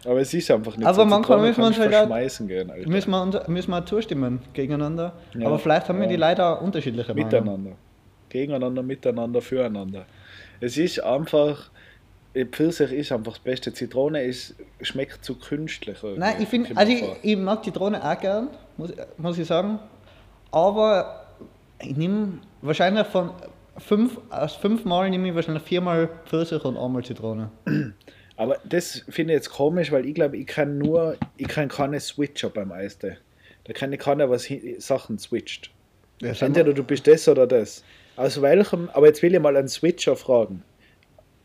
[0.06, 1.04] Aber es ist einfach nicht Aber so.
[1.06, 2.88] manchmal müssen wir uns halt verschmeißen gehen, Alter.
[2.88, 5.12] Müssen wir, unter- müssen wir zustimmen gegeneinander.
[5.38, 7.26] Ja, Aber vielleicht haben wir die leider unterschiedliche Meinungen.
[7.32, 7.70] Miteinander.
[8.28, 10.04] Gegeneinander, miteinander, füreinander.
[10.60, 11.70] Es ist einfach,
[12.50, 13.72] Pfirsich ist einfach das Beste.
[13.72, 15.98] Zitrone ist, schmeckt zu künstlich.
[16.16, 19.78] Nein, ich finde, also ich, ich mag Zitrone auch gern, muss, muss ich sagen.
[20.50, 21.26] Aber
[21.80, 23.30] ich nehme wahrscheinlich von
[23.78, 27.50] fünf, aus fünf Mal nehme ich wahrscheinlich viermal Pfirsich und einmal Zitrone.
[28.36, 32.00] Aber das finde ich jetzt komisch, weil ich glaube, ich kann nur, ich kann keine
[32.00, 33.16] Switcher beim Eistee.
[33.64, 35.70] Da kann ich keiner, was Sachen switcht.
[36.20, 36.32] Ja.
[36.40, 37.84] Entweder du bist das oder das.
[38.16, 40.62] Aus welchem, aber jetzt will ich mal einen Switcher fragen.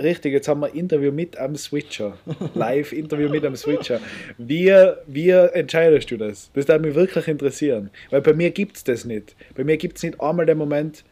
[0.01, 2.17] Richtig, jetzt haben wir ein Interview mit einem Switcher.
[2.55, 3.99] Live-Interview mit einem Switcher.
[4.37, 4.73] Wie,
[5.07, 6.49] wie entscheidest du das?
[6.53, 7.89] Das würde mich wirklich interessieren.
[8.09, 9.35] Weil bei mir gibt es das nicht.
[9.55, 11.03] Bei mir gibt es nicht einmal den Moment,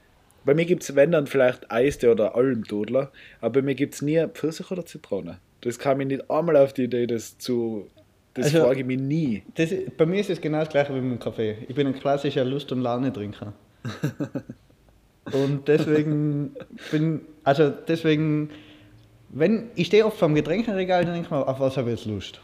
[0.48, 3.12] bei mir gibt es, wenn dann vielleicht Eiste oder Almdudler,
[3.42, 5.40] aber bei mir gibt es nie Pfirsich oder Zitrone.
[5.62, 7.88] Das kam mir nicht einmal auf die Idee, das zu.
[8.34, 9.44] Das Also- frage ich mich nie.
[9.56, 11.58] Das, bei mir ist es genau das gleiche wie mit dem Kaffee.
[11.68, 13.54] Ich bin ein klassischer Lust- und Laune-Trinker.
[15.34, 16.56] und deswegen
[16.92, 18.50] bin, also deswegen,
[19.30, 21.98] wenn, ich stehe oft vor dem Getränkeregal, dann denke ich mir, auf was habe ich
[22.00, 22.40] jetzt Lust?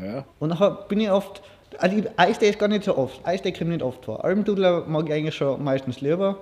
[0.00, 0.24] Ja.
[0.38, 1.42] Und nachher bin ich oft,
[1.78, 4.24] also ich, Eistee ist gar nicht so oft, Eistee kommt nicht oft vor.
[4.24, 6.38] Almdudler mag ich eigentlich schon meistens lieber,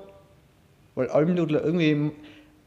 [0.94, 2.10] weil Almdudler irgendwie,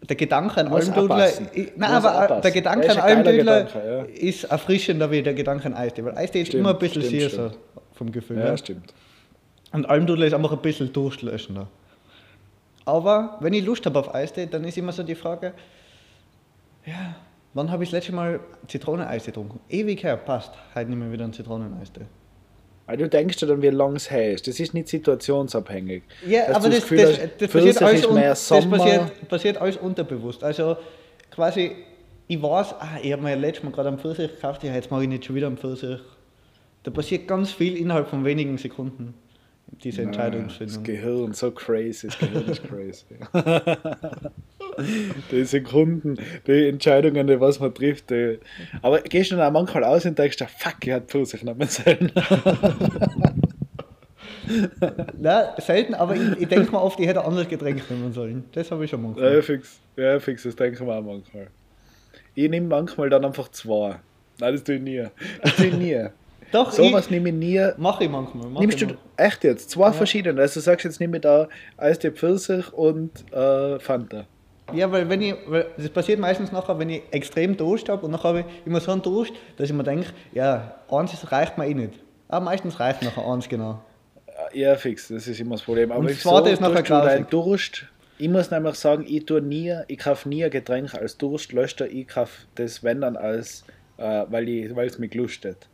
[0.01, 1.29] der Gedanke an Almdudler,
[1.75, 6.17] nein, aber der Gedanke an Almdudler Gedanke, ist erfrischender wie der Gedanke an Eistee, weil
[6.17, 7.57] Eistee ist immer ein bisschen stimmt, süßer stimmt.
[7.93, 8.57] vom Gefühl Ja, her.
[8.57, 8.93] stimmt.
[9.71, 11.67] Und Almdudler ist einfach ein bisschen durstlöschender.
[12.86, 15.53] Aber wenn ich Lust habe auf Eistee, dann ist immer so die Frage,
[16.86, 17.15] ja,
[17.53, 19.60] wann habe ich das letzte Mal Zitroneneistee getrunken?
[19.67, 20.53] Ewig her, passt.
[20.73, 22.05] Heute nehmen wir wieder einen Zitroneneistee.
[22.88, 24.47] Weil du denkst dir dann, wie lange es her ist.
[24.47, 26.04] Das ist nicht situationsabhängig.
[26.26, 29.78] Ja, Hast aber du das, Gefühl das, das, passiert alles un, das passiert, passiert alles
[29.78, 30.41] unterbewusst.
[30.41, 30.78] Also
[31.30, 31.73] quasi,
[32.28, 35.04] ich weiß, ah, ich habe mir letztes Mal gerade einen Pfirsich gekauft, ja, jetzt mache
[35.04, 36.00] ich nicht schon wieder einen Pfirsich.
[36.84, 39.13] Da passiert ganz viel innerhalb von wenigen Sekunden,
[39.84, 40.84] diese Das Entscheidungsfindung.
[40.84, 42.08] Gehirn, so crazy.
[42.08, 43.06] Das Gehirn ist crazy.
[45.31, 48.09] die Sekunden, die Entscheidungen, die was man trifft.
[48.09, 48.39] Die.
[48.81, 51.67] Aber gehst du dann auch manchmal aus und denkst dir, fuck, ich hätte Pfirsich nehmen
[51.67, 52.11] sollen.
[55.17, 58.45] Nein, selten, aber ich, ich denke mal oft, ich hätte anderes Getränk nehmen sollen.
[58.53, 59.79] Das habe ich schon mal ja, fix.
[59.97, 61.47] Ja, fix, das denken wir auch manchmal.
[62.33, 63.95] Ich nehme manchmal dann einfach zwei.
[64.39, 65.03] Nein, das tue ich nie.
[65.41, 66.05] Das tue ich nie.
[66.53, 67.61] Doch, Sowas ich, nehme ich nie.
[67.77, 68.47] mache ich manchmal.
[68.49, 69.91] Mach Nimmst ich du echt jetzt zwei Ja.
[69.91, 70.39] verschiedene?
[70.39, 74.25] Also du sagst jetzt nehme ich da Eistee Pfirsich und äh, Fanta.
[74.73, 78.12] Ja, weil wenn ich, weil das passiert meistens nachher, wenn ich extrem Durst habe und
[78.12, 81.67] nachher habe ich immer so einen Durst, dass ich mir denke, ja, eins reicht mir
[81.67, 81.93] eh nicht.
[82.27, 83.80] Aber meistens reicht nachher eins genau.
[84.53, 85.91] Ja, fix, das ist immer das Problem.
[85.91, 87.30] Aber Und ich zweite ist nachher tust du deinen grausig.
[87.30, 87.86] Durst.
[88.19, 92.08] Ich muss nämlich sagen, ich tue nie, ich kaufe nie ein Getränk als Durstlöscher, ich
[92.08, 93.63] kaufe das, wenn dann als,
[93.97, 95.67] äh, weil ich, weil es mich gelustet.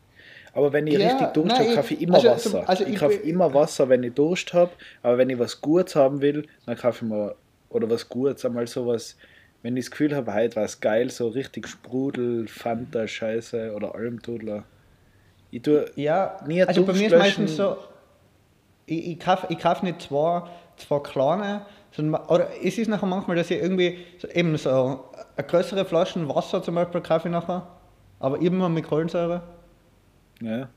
[0.53, 2.69] Aber wenn ich Ja, richtig Durst habe, kaufe ich immer also Wasser.
[2.69, 4.71] also ich ich kaufe immer Wasser, wenn ich Durst habe.
[5.01, 7.35] Aber wenn ich was Gutes haben will, dann kaufe ich mir,
[7.73, 9.17] oder was Gutes, einmal sowas,
[9.61, 13.95] wenn ich das Gefühl habe, heute war es geil, so richtig Sprudel, Fanta, Scheiße oder
[13.95, 14.65] Almdudler.
[15.51, 17.77] Ich tue Ja, Nie also bei mir ist meistens so,
[18.85, 20.43] ich, ich kaufe ich kauf nicht zwei,
[20.77, 25.05] zwei kleine, sondern, oder es ist nachher manchmal, dass ich irgendwie so, eben so
[25.35, 27.67] eine größere Flaschen Wasser zum Beispiel kaufe ich nachher,
[28.19, 29.43] aber immer mit Kohlensäure.
[30.41, 30.69] ja,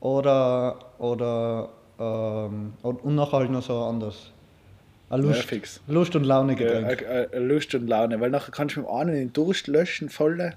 [0.00, 4.32] Oder, oder, ähm, und, und nachher halt noch so anders.
[5.08, 5.80] Ein Lust, Ja, fix.
[5.86, 7.02] Lust und Laune Ja, Getränk.
[7.02, 10.52] äh, äh, Lust und Laune, weil nachher kannst du mit einem den Durst löschen, voll.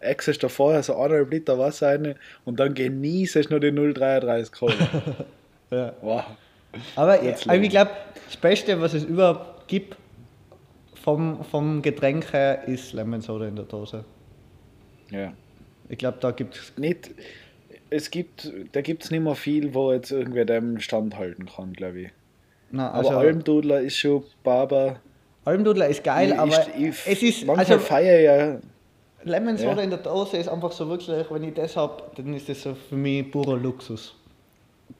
[0.00, 4.52] Exest da vorher so eineinhalb Liter Wasser rein und dann genießt du noch die 0,33
[4.52, 4.74] Cola.
[5.70, 5.92] Ja.
[6.02, 6.24] wow.
[6.94, 7.90] Aber Jetzt ich, glaube,
[8.26, 9.96] das Beste, was es überhaupt gibt
[11.02, 14.04] vom, vom Getränk her, ist Lemon Soda in der Dose.
[15.10, 15.32] Ja.
[15.88, 16.72] Ich glaube, da gibt es.
[16.76, 17.10] Nicht,
[17.90, 22.00] es gibt, da gibt es nicht mehr viel, wo jetzt irgendwer dem standhalten kann, glaube
[22.02, 22.10] ich.
[22.74, 24.96] Na, Aber also, Almdudler ist schon Baba.
[25.44, 27.46] Almdudler ist geil, ich, aber ich, es ist.
[27.46, 28.58] manchmal Also, feiere ich ja.
[29.30, 29.82] Lemon Soda Ja.
[29.82, 32.74] in der Dose ist einfach so wirklich, wenn ich das habe, dann ist das so
[32.74, 34.14] für mich purer Luxus.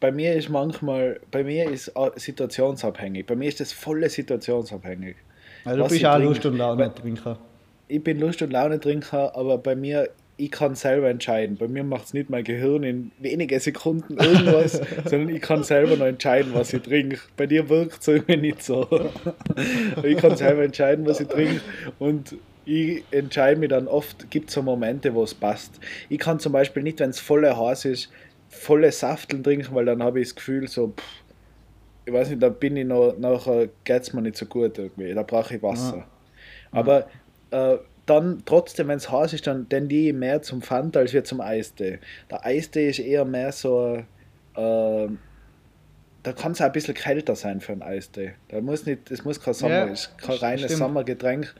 [0.00, 3.26] Bei mir ist manchmal, bei mir ist äh, situationsabhängig.
[3.26, 5.16] Bei mir ist das volle situationsabhängig.
[5.64, 6.18] Also, du bist ich auch.
[6.18, 7.38] Lust und Laune Weil- Trinker.
[7.88, 11.56] ich bin Lust- und Laune-Trinker, aber bei mir, ich kann selber entscheiden.
[11.56, 15.96] Bei mir macht es nicht mein Gehirn in wenige Sekunden irgendwas, sondern ich kann selber
[15.96, 17.18] noch entscheiden, was ich trinke.
[17.36, 18.88] Bei dir wirkt es irgendwie nicht so.
[20.02, 21.60] ich kann selber entscheiden, was ich trinke
[21.98, 25.78] und ich entscheide mich dann oft, gibt es so Momente, wo es passt.
[26.08, 28.10] Ich kann zum Beispiel nicht, wenn es voller heiß ist,
[28.48, 31.24] volle Safteln trinken, weil dann habe ich das Gefühl so, pff,
[32.06, 35.14] ich weiß nicht, da bin ich noch, nachher geht es mir nicht so gut irgendwie.
[35.14, 35.98] Da brauche ich Wasser.
[35.98, 36.06] Ja.
[36.72, 37.06] Aber
[37.50, 41.24] äh, dann trotzdem, wenn es heiß ist, dann tendiere ich mehr zum Fanta als wir
[41.24, 41.98] zum Eistee.
[42.30, 43.96] Der Eistee ist eher mehr so,
[44.56, 45.08] äh,
[46.22, 48.34] da kann es auch ein bisschen kälter sein für einen Eistee.
[48.48, 50.78] Da muss nicht, es muss kein Sommer, ja, ist kein reines stimmt.
[50.78, 51.54] Sommergetränk.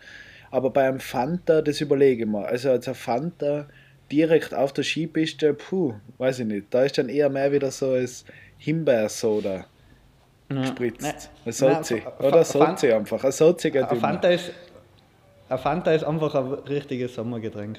[0.51, 2.47] Aber bei einem Fanta, das überlege ich mir.
[2.47, 3.67] Also als ein Fanta
[4.13, 6.67] direkt auf der Skipiste, puh, weiß ich nicht.
[6.71, 8.25] Da ist dann eher mehr wieder so als
[8.59, 9.67] Himbeersoda
[10.51, 10.61] ja.
[10.61, 11.31] gespritzt.
[11.45, 12.03] Ein Sozi.
[12.19, 13.25] Oder Sozi einfach.
[13.25, 14.53] Ein Sozi geht ein Fanta ist
[15.49, 17.79] ein Fanta ist einfach ein richtiges Sommergetränk.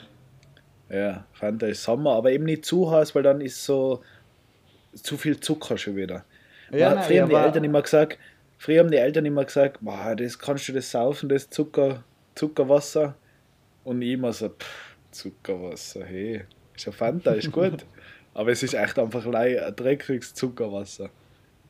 [0.90, 4.02] Ja, Fanta ist Sommer, aber eben nicht zu heiß, weil dann ist so
[4.94, 6.26] zu viel Zucker schon wieder.
[6.72, 8.20] Ja, nein, früher haben die Eltern immer gesagt,
[8.58, 12.04] früher haben die Eltern immer gesagt, boah, das kannst du das saufen, das Zucker,
[12.36, 13.16] Zuckerwasser.
[13.84, 16.44] Und ich immer so, pff, Zuckerwasser, hey,
[16.76, 17.86] ist ja Fanta, ist gut.
[18.34, 21.10] aber es ist echt einfach ein dreckiges Zuckerwasser.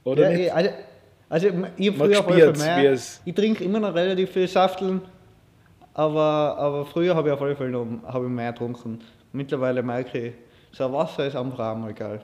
[0.03, 0.53] Oder ja, nicht?
[0.53, 0.69] Also,
[1.27, 1.97] also ich
[2.57, 5.01] mehr, ich trinke immer noch relativ viel Safteln
[5.95, 8.99] aber, aber früher habe ich auf alle Fälle noch ich mehr getrunken.
[9.31, 10.33] Mittlerweile merke ich,
[10.71, 12.21] so Wasser ist einfach auch mal geil.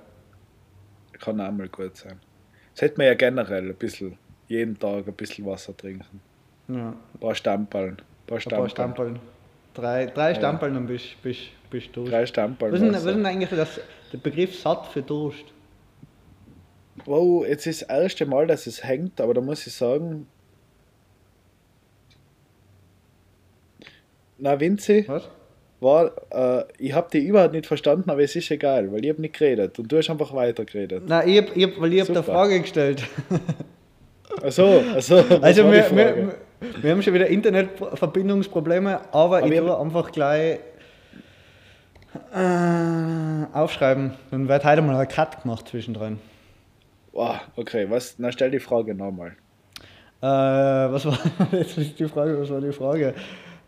[1.13, 2.19] Kann auch mal gut sein.
[2.73, 4.17] Das hätte man ja generell ein bisschen,
[4.49, 6.19] jeden Tag ein bisschen Wasser trinken.
[6.67, 6.89] Ja.
[6.89, 7.95] Ein paar Stamperln.
[7.95, 8.61] Ein paar Stamperln.
[8.61, 9.19] Ein paar Stamperln.
[9.73, 12.09] Drei, drei Stamperln und bist, bist, bist du durch.
[12.09, 12.73] Drei Stamperln.
[12.73, 13.79] Was ist, was ist eigentlich das,
[14.11, 15.45] der Begriff satt für Durst?
[17.05, 20.27] Wow, jetzt ist das erste Mal, dass es hängt, aber da muss ich sagen,
[24.41, 25.29] Na, Vinzi, Was?
[25.81, 29.21] war, äh, ich habe dich überhaupt nicht verstanden, aber es ist egal, weil ich habe
[29.21, 31.03] nicht geredet und du hast einfach weiter geredet.
[31.07, 33.03] Nein, ich hab, ich hab, weil ich habe eine Frage gestellt.
[34.41, 34.81] Achso.
[34.95, 35.17] Also
[35.71, 36.35] wir, wir,
[36.81, 40.59] wir, haben schon wieder Internetverbindungsprobleme, aber, aber ich tue einfach gleich
[42.33, 44.15] äh, aufschreiben.
[44.31, 46.17] Dann wird heute mal ein Cut gemacht zwischendrin.
[47.11, 48.15] Wow, okay, was?
[48.17, 49.33] Na stell die Frage nochmal.
[50.19, 51.19] Äh, was war
[51.51, 52.41] jetzt ist die Frage?
[52.41, 53.13] Was war die Frage?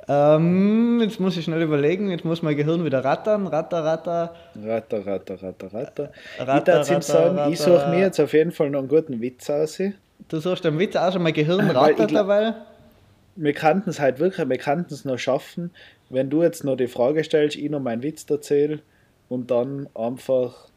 [0.08, 3.48] Ähm, jetzt muss ich schnell überlegen, jetzt muss mein Gehirn wieder rattern.
[3.48, 4.36] Ratter, ratter.
[4.62, 6.12] Ratter, ratter, ratter, ratter.
[6.40, 9.22] ratter ich würde sagen, ratter, ich suche mir jetzt auf jeden Fall noch einen guten
[9.22, 9.80] Witz aus.
[10.28, 12.54] Du suchst einen Witz aus und mein Gehirn rattert dabei?
[13.36, 15.72] Wir könnten es halt wirklich, wir könnten es noch schaffen,
[16.10, 18.80] wenn du jetzt noch die Frage stellst, ich noch meinen Witz erzähle
[19.30, 20.68] und dann einfach,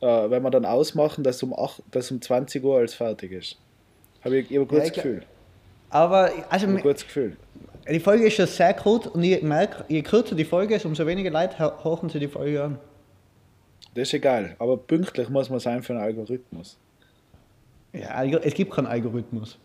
[0.00, 3.58] äh, wenn wir dann ausmachen, dass um, 8, dass um 20 Uhr alles fertig ist.
[4.24, 5.22] Habe ich, ich hab ein gutes ja, Gefühl.
[5.90, 7.36] Aber, also, ein gutes Gefühl.
[7.90, 11.06] Die Folge ist schon sehr kurz und ich merke, je kürzer die Folge ist, umso
[11.06, 12.78] weniger Leute hören sie die Folge an.
[13.94, 16.76] Das ist egal, aber pünktlich muss man sein für einen Algorithmus.
[17.92, 19.58] Ja, es gibt keinen Algorithmus.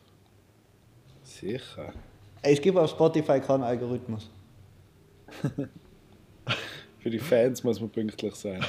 [1.24, 1.92] Sicher.
[2.42, 4.30] Es gibt auf Spotify keinen Algorithmus.
[7.00, 8.64] Für die Fans muss man pünktlich sein.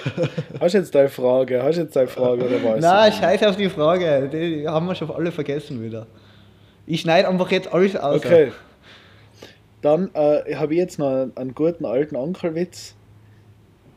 [0.61, 1.63] Hast du jetzt deine Frage?
[1.63, 2.81] Hast du jetzt deine Frage oder was?
[2.81, 4.29] Nein, scheiß auf die Frage.
[4.29, 6.09] Die haben wir schon alle vergessen wieder.
[6.85, 8.25] Ich schneide einfach jetzt alles aus.
[8.25, 8.51] Okay.
[9.85, 12.95] Dann äh, habe ich jetzt noch einen, einen guten alten Onkelwitz.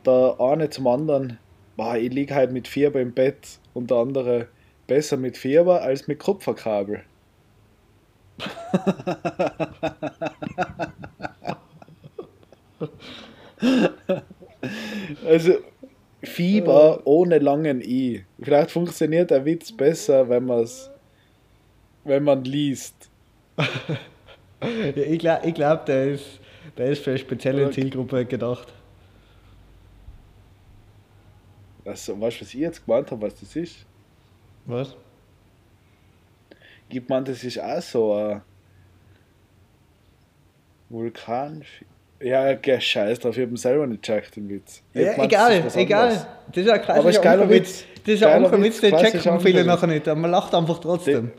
[0.06, 1.40] Der eine zum anderen,
[1.78, 4.50] boah, ich liege halt mit Fieber im Bett und der andere
[4.86, 7.04] besser mit Fieber als mit Kupferkabel.
[15.26, 15.54] also
[16.22, 18.26] Fieber ohne langen I.
[18.42, 20.92] Vielleicht funktioniert der Witz besser, wenn man es
[22.04, 23.10] wenn man liest.
[24.62, 26.40] ja, ich glaube, glaub, der, ist,
[26.78, 28.74] der ist für eine spezielle Zielgruppe gedacht.
[31.86, 33.86] Also, weißt du, was ich jetzt gemeint habe, was das ist?
[34.66, 34.96] Was?
[36.90, 38.42] Gibt man, das ist auch so ein
[40.90, 41.64] Vulkan.
[42.20, 44.82] Ja, geh scheiß drauf, ich hab ihn selber nicht gecheckt, den Witz.
[44.94, 46.28] Ja, gemeint, egal, das egal.
[46.52, 47.84] Das ist ein klassischer Witz.
[48.06, 51.28] Das ist ein Witz, den checken viele nachher nicht, aber man lacht einfach trotzdem.
[51.28, 51.32] Den,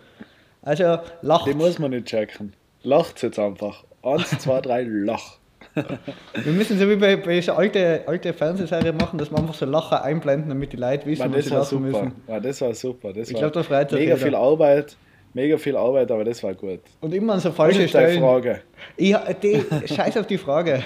[0.63, 1.47] also, lacht.
[1.47, 2.53] Den muss man nicht checken.
[2.83, 3.85] Lacht jetzt einfach.
[4.03, 5.39] Eins, zwei, drei, lach.
[5.75, 9.67] Wir müssen so wie bei, bei so alte, alte Fernsehserie machen, dass wir einfach so
[9.67, 11.81] Lacher einblenden, damit die Leute wissen, Man, was sie lachen super.
[11.81, 12.13] müssen.
[12.27, 13.13] Ja, das war super.
[13.13, 14.97] Das ich glaube, da freut Mega viel Arbeit,
[15.35, 16.81] mega viel Arbeit, aber das war gut.
[17.01, 18.21] Und immer an so falsche das Stellen.
[18.21, 18.63] Frage.
[18.97, 20.85] Ich, die, scheiß auf die Frage.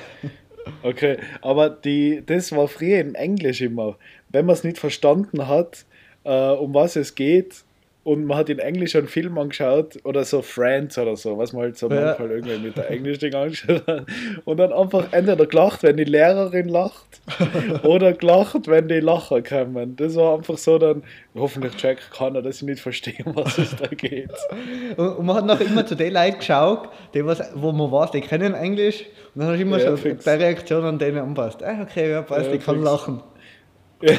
[0.82, 3.96] Okay, aber die, das war früher im Englisch immer.
[4.28, 5.84] Wenn man es nicht verstanden hat,
[6.24, 7.64] äh, um was es geht,
[8.04, 11.62] und man hat in Englisch einen Film angeschaut oder so Friends oder so, was man
[11.62, 12.06] halt so ja.
[12.06, 14.06] manchmal irgendwie mit der Englisch-Ding angeschaut hat.
[14.44, 17.20] Und dann einfach entweder gelacht, wenn die Lehrerin lacht
[17.84, 19.94] oder gelacht, wenn die Lacher kommen.
[19.94, 21.04] Das war einfach so dann,
[21.36, 24.30] hoffentlich check kann er, dass ich nicht verstehe, was es da geht.
[24.96, 28.20] Und man hat nachher immer zu den Leuten geschaut, die was, wo man weiß, die
[28.20, 29.04] kennen Englisch.
[29.34, 30.24] Und dann hast du immer ja, so fix.
[30.24, 31.62] die Reaktion an denen anpasst.
[31.62, 33.22] Ah, okay, ja, passt, ja, ich kann lachen.
[34.02, 34.18] Ja.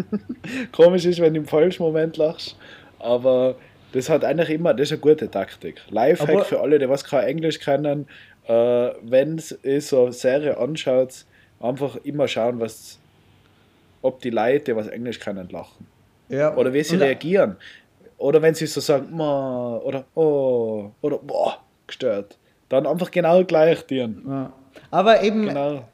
[0.72, 2.56] Komisch ist, wenn du im falschen Moment lachst
[3.04, 3.56] aber
[3.92, 5.80] Das hat eigentlich immer, das ist eine gute Taktik.
[5.88, 8.08] Lifehack Aber- für alle, die was kein Englisch können,
[8.48, 8.52] äh,
[9.02, 11.24] wenn ihr so eine Serie anschaut,
[11.60, 12.98] einfach immer schauen, was,
[14.02, 15.86] ob die Leute, die was Englisch können, lachen.
[16.28, 16.56] Ja.
[16.56, 17.56] Oder wie sie Und- reagieren.
[18.18, 22.36] Oder wenn sie so sagen, Ma, oder oh, oder boah, gestört.
[22.68, 24.24] Dann einfach genau gleich dienen.
[24.26, 24.52] Ja.
[24.94, 25.84] Aber eben, Genau.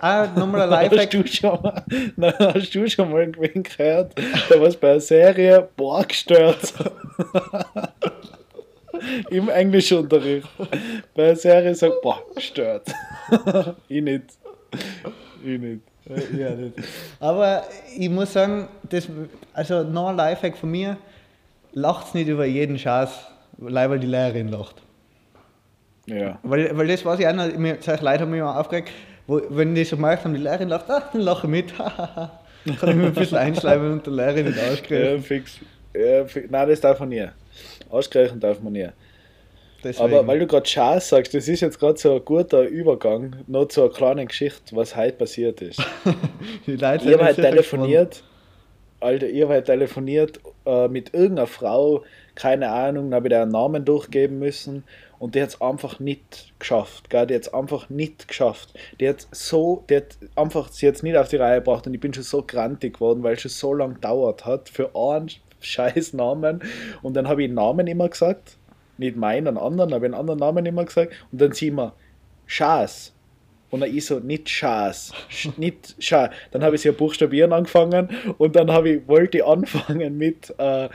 [0.00, 1.10] auch nochmal ein Hast Lifehack.
[1.10, 1.84] du schon mal,
[2.16, 4.14] na, hast du schon mal irgendwen gehört,
[4.50, 6.74] der was bei einer Serie boah gestört
[9.30, 10.46] Im Englischunterricht.
[11.14, 12.86] Bei einer Serie sagt, boah, gestört.
[13.88, 14.24] ich nicht.
[15.44, 15.80] Ich nicht.
[16.36, 16.84] ja, das.
[17.20, 17.64] Aber
[17.98, 19.08] ich muss sagen, das,
[19.54, 20.96] also noch ein Lifehack von mir,
[21.72, 23.10] lacht's nicht über jeden Schatz,
[23.56, 24.76] weil die Lehrerin lacht.
[26.06, 26.38] Ja.
[26.42, 28.90] Weil, weil das weiß ich auch noch, mir, solche Leute haben mich immer aufgeregt,
[29.26, 31.74] wo, wenn die so merkt haben, die Lehrerin lacht, ach, dann lache ich mit.
[31.76, 35.22] Kann ich mir ein bisschen einschleimen und der Lehrerin nicht Ja, auskriegen.
[35.22, 35.58] fix.
[35.94, 37.26] Ja, fi- Nein, das darf man nie.
[37.90, 38.88] Ausgleichen darf man nie.
[39.84, 40.04] Deswegen.
[40.14, 43.66] Aber weil du gerade Chance sagst, das ist jetzt gerade so ein guter Übergang noch
[43.66, 45.80] zu einer kleinen Geschichte, was heute passiert ist.
[46.66, 48.22] die Leute Ich habe halt telefoniert,
[49.00, 52.04] Alter, ich habe halt telefoniert äh, mit irgendeiner Frau,
[52.36, 54.84] keine Ahnung, dann habe ich da einen Namen durchgeben müssen
[55.22, 57.28] und die hat es einfach nicht geschafft, gell?
[57.28, 58.74] die hat es einfach nicht geschafft.
[58.98, 62.00] Die hat so, die hat einfach, sie es nicht auf die Reihe gebracht und ich
[62.00, 66.14] bin schon so grantig geworden, weil es schon so lange gedauert hat für einen scheiß
[66.14, 66.60] Namen
[67.02, 68.56] und dann habe ich Namen immer gesagt,
[68.98, 71.94] nicht meinen, einen anderen, habe ich einen anderen Namen immer gesagt und dann sie immer,
[72.46, 73.14] Schaß.
[73.70, 76.30] Und dann ich so, nicht Schaß, Sch- nicht Scha.
[76.50, 78.08] Dann habe ich sie ja buchstabieren angefangen
[78.38, 80.88] und dann habe ich, wollte ich anfangen mit äh,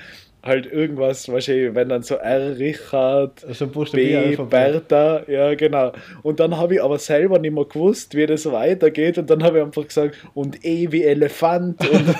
[0.48, 4.36] halt irgendwas, wahrscheinlich, wenn dann so R Richard, Also B.
[4.36, 5.92] Bertha, ja genau.
[6.24, 9.60] Und dann habe ich aber selber nicht mehr gewusst, wie das weitergeht und dann habe
[9.60, 12.06] ich einfach gesagt, und E wie Elefant und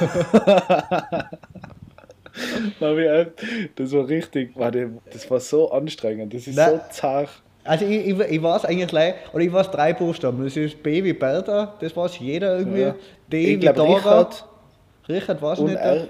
[3.76, 4.54] das war richtig,
[5.12, 7.30] das war so anstrengend, das ist Na, so zart.
[7.64, 10.44] Also ich, ich, ich weiß eigentlich gleich, oder ich weiß drei Buchstaben.
[10.44, 12.82] Das ist B wie Bertha, das weiß jeder irgendwie.
[12.82, 12.96] Ja.
[13.32, 13.98] D Ich wie glaub, Dora.
[13.98, 14.46] Richard.
[15.10, 15.78] Richard weiß Und nicht.
[15.78, 16.08] R.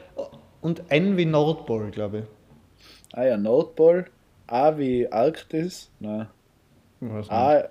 [0.62, 2.26] Und N wie Nordpol, glaube ich.
[3.14, 4.06] Ah ja, Nordpol.
[4.48, 5.92] A wie Arktis.
[6.00, 7.32] Ich nicht.
[7.32, 7.64] A,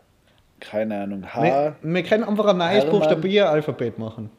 [0.60, 1.24] keine Ahnung.
[1.34, 2.84] H, wir, wir können einfach ein neues.
[2.86, 4.30] Buchstabier-Alphabet machen.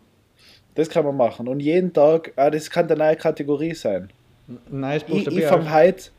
[0.76, 1.48] das kann man machen.
[1.48, 4.10] Und jeden Tag, ah, das kann eine neue Kategorie sein.
[4.48, 6.12] Ein neues Ich, ich Buchstabier-Alphabet.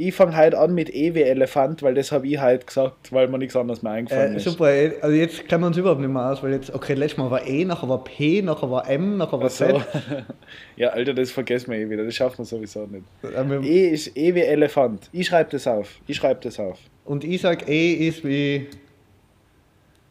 [0.00, 3.26] Ich fang heut an mit E wie Elefant, weil das habe ich heute gesagt, weil
[3.28, 4.44] mir nichts anderes mehr eingefallen Äh, ist.
[4.44, 7.18] super, äh, also jetzt kennen wir uns überhaupt nicht mehr aus, weil jetzt, okay, letztes
[7.18, 9.66] Mal war E, nachher war P, nachher war M, nachher war Ach so.
[9.66, 9.84] Z.
[10.76, 12.04] ja, Alter, das vergessen wir eh wieder.
[12.04, 13.04] Das schafft man sowieso nicht.
[13.24, 15.10] Äh, E ist E wie Elefant.
[15.12, 15.98] Ich schreibe das auf.
[16.06, 16.78] Ich schreibe das auf.
[17.04, 18.68] Und ich sag E ist wie.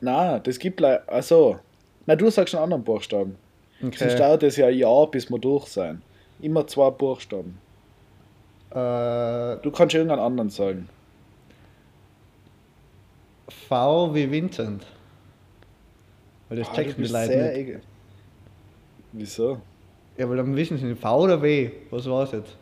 [0.02, 1.04] Na, das gibt leider.
[1.08, 1.58] Ach so.
[2.06, 3.36] Na, du sagst einen anderen Buchstaben.
[3.82, 4.16] Sonst Okay.
[4.18, 6.02] dauert es ja ein Jahr, bis wir durch sein.
[6.42, 7.58] Immer zwei Buchstaben.
[8.72, 10.90] Äh, Du kannst irgendeinen anderen sagen.
[13.50, 14.86] v wie Vincent.
[16.50, 17.80] Weil das Ah, du checken die bist Leute sehr nicht.
[19.14, 19.62] Wieso?
[20.18, 21.72] Ja, weil dann wissen sie nicht, V oder W.
[21.90, 22.56] Was war's jetzt?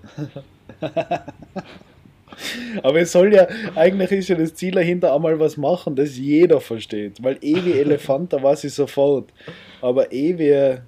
[2.83, 6.59] Aber es soll ja, eigentlich ist ja das Ziel dahinter einmal was machen, das jeder
[6.59, 7.23] versteht.
[7.23, 9.31] Weil E wie Elefant, da weiß ich sofort.
[9.81, 10.79] Aber E wie.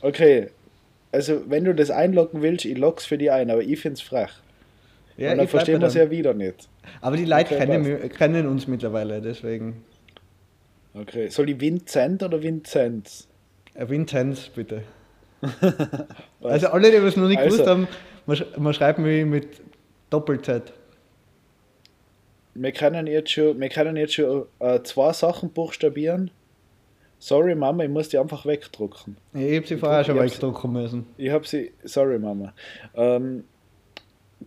[0.00, 0.50] Okay.
[1.12, 4.30] Also, wenn du das einloggen willst, ich log's für dich ein, aber ich find's frech.
[5.16, 6.68] Ja, Und dann verstehen wir es ja wieder nicht.
[7.00, 9.84] Aber die Leute Okay, kennen, kennen uns mittlerweile, deswegen.
[10.94, 11.28] Okay.
[11.28, 13.26] Soll ich Vincent oder Vinzenz?
[13.74, 14.82] Äh, Vinzenz, bitte.
[16.42, 17.88] also alle, die es noch nicht Also- gewusst haben,
[18.58, 19.46] man schreibt mich mit
[20.10, 20.72] Doppel-Z.
[22.54, 26.30] Wir können jetzt schon, wir können jetzt schon äh, zwei Sachen buchstabieren.
[27.20, 29.16] Sorry Mama, ich muss die einfach wegdrucken.
[29.34, 31.06] Ich hab sie vorher schon wegdrucken müssen.
[31.16, 31.72] Ich habe sie.
[31.82, 32.52] Sorry, Mama.
[32.94, 33.44] Ähm,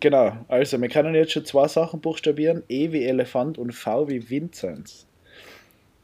[0.00, 4.28] genau, also wir können jetzt schon zwei Sachen buchstabieren: E wie Elefant und V wie
[4.30, 5.06] Vinzenz.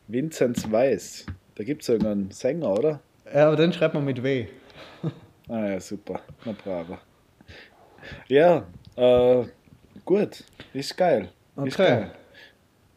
[0.09, 1.27] Vinzenz Weiß.
[1.55, 3.01] Da gibt es irgendeinen Sänger, oder?
[3.35, 4.47] Ja, aber dann schreibt man mit W.
[5.51, 6.21] Ah ja, super.
[6.45, 6.99] Na bravo.
[8.29, 8.67] Ja,
[8.97, 9.45] äh,
[10.05, 10.45] gut.
[10.75, 11.31] Ist geil.
[11.65, 11.89] Ist Okay.
[11.89, 12.11] geil.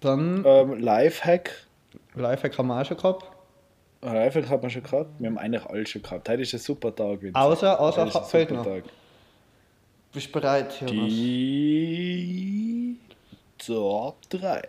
[0.01, 1.51] Dann, Ähm, Lifehack.
[2.13, 3.25] Lifehack haben wir auch schon gehabt.
[4.03, 5.09] Lifehack hat man schon gehabt.
[5.19, 6.27] Wir haben eigentlich alles schon gehabt.
[6.27, 7.21] Heute ist ein super Tag.
[7.21, 7.35] Vincent.
[7.35, 8.65] Außer, außer Heute ist super noch.
[8.65, 8.83] Tag.
[10.13, 11.07] Bist du bereit, Jonas?
[11.13, 12.97] Die
[13.57, 14.61] Top 3.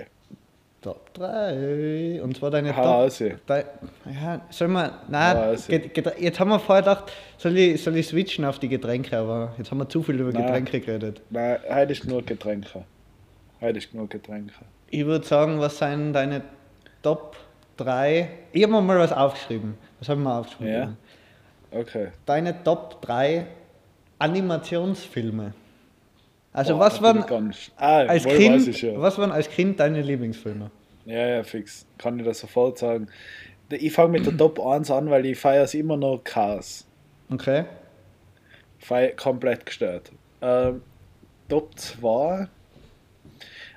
[0.83, 2.21] Top 3.
[2.23, 3.31] Und zwar deine Hase.
[3.31, 3.47] Top.
[3.47, 3.65] Dei-
[4.13, 4.91] ja, soll man.
[5.09, 9.17] Nein, Get- jetzt haben wir vorher gedacht, soll ich, soll ich switchen auf die Getränke,
[9.17, 10.43] aber jetzt haben wir zu viel über Nein.
[10.45, 11.23] Getränke geredet.
[11.31, 12.85] Nein, heute ist nur Getränke.
[13.61, 14.53] Heute ist nur Getränke.
[14.91, 16.43] Ich würde sagen, was sind deine
[17.03, 17.37] Top
[17.77, 18.29] 3?
[18.53, 19.75] Ich habe mir mal was aufgeschrieben.
[19.99, 20.73] Was haben wir aufgeschrieben?
[20.73, 20.97] Ja.
[21.79, 22.09] Okay.
[22.27, 23.47] Deine Top 3
[24.19, 25.55] Animationsfilme.
[26.53, 29.01] Also Boah, was waren ich ah, als Kind, ich ja.
[29.01, 30.71] was waren als Kind deine Lieblingsfilme?
[31.07, 31.87] Ja, ja, fix.
[31.99, 33.09] Kann ich das sofort sagen.
[33.71, 36.87] Ich fange mit der Top 1 an, weil ich feiere es immer noch Chaos.
[37.31, 37.65] Okay.
[38.79, 40.13] Feier komplett gestört.
[40.43, 40.83] Ähm,
[41.49, 42.49] Top 2.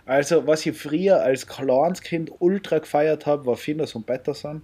[0.06, 4.62] Also, was ich früher als kleines Kind ultra gefeiert habe, war Finders und Patterson.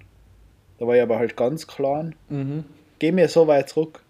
[0.77, 2.15] Da war ich aber halt ganz klein.
[2.29, 2.63] Mhm.
[2.99, 4.01] Geh mir so weit zurück.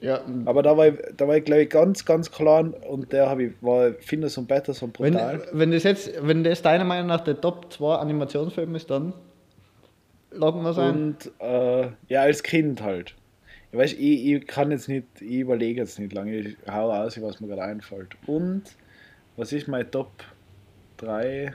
[0.00, 3.28] Ja, Aber da war ich, da war ich glaube ich, ganz, ganz klein und der
[3.28, 5.48] habe ich, war Finders und Patterson wenn, brutal.
[5.52, 9.12] wenn das jetzt, wenn das deiner Meinung nach der Top 2 Animationsfilm ist, dann
[10.30, 10.94] loggen wir es ein.
[10.94, 13.16] Und äh, ja, als Kind halt.
[13.72, 17.20] Ich weiß, ich, ich kann jetzt nicht, ich überlege jetzt nicht lange, ich hau aus,
[17.20, 18.16] was mir gerade einfällt.
[18.26, 18.62] Und
[19.36, 20.10] was ist mein Top
[20.98, 21.54] 3?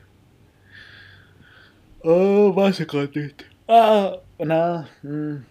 [2.04, 3.46] Oh, weiß ich gerade nicht.
[3.68, 5.46] Ah, na, hm,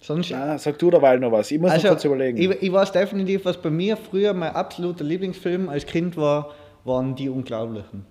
[0.00, 1.50] Sonst, na, sag du derweil noch was.
[1.50, 2.38] Ich muss also, noch kurz überlegen.
[2.38, 7.16] ich, ich weiß definitiv, was bei mir früher mein absoluter Lieblingsfilm als Kind war, waren
[7.16, 8.04] Die Unglaublichen.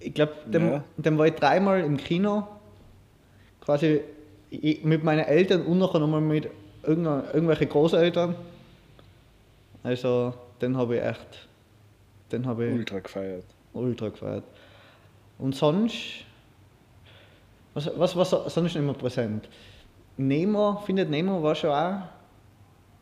[0.00, 0.84] Ich glaube, dem, Ja.
[0.98, 2.46] dem war ich dreimal im Kino,
[3.62, 4.02] quasi
[4.50, 6.50] ich, mit meinen Eltern und nachher nochmal mit
[6.82, 8.34] irgendwelchen Großeltern.
[9.82, 11.48] Also, den habe ich echt,
[12.34, 13.44] den habe ich Ultra gefeiert.
[13.72, 14.44] ultra gefeiert.
[15.38, 16.24] Und sonst,
[17.74, 19.48] was, was war so- sonst immer präsent?
[20.16, 22.02] Nemo, findet Nemo war schon auch.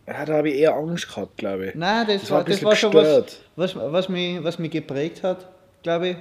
[0.07, 1.75] Ja, da habe ich eher Angst gehabt, glaube ich.
[1.75, 5.47] Nein, das, Das war, das war schon was, was, was, mich, was mich geprägt hat,
[5.83, 6.17] glaube ich.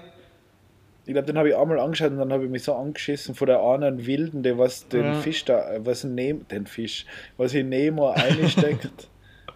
[1.06, 3.48] Ich glaube, den habe ich einmal angeschaut und dann habe ich mich so angeschissen von
[3.48, 5.14] der einen Wilden, der was den Ja.
[5.16, 7.06] Fisch da, was in Nemo, den Fisch,
[7.38, 9.08] was in Nemo einsteckt.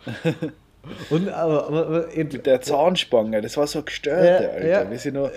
[1.09, 4.67] Und, aber, aber, aber mit der Zahnspange, das war so gestört, Ja, Alter.
[4.67, 4.91] ja.
[4.91, 5.29] Wie sie noch,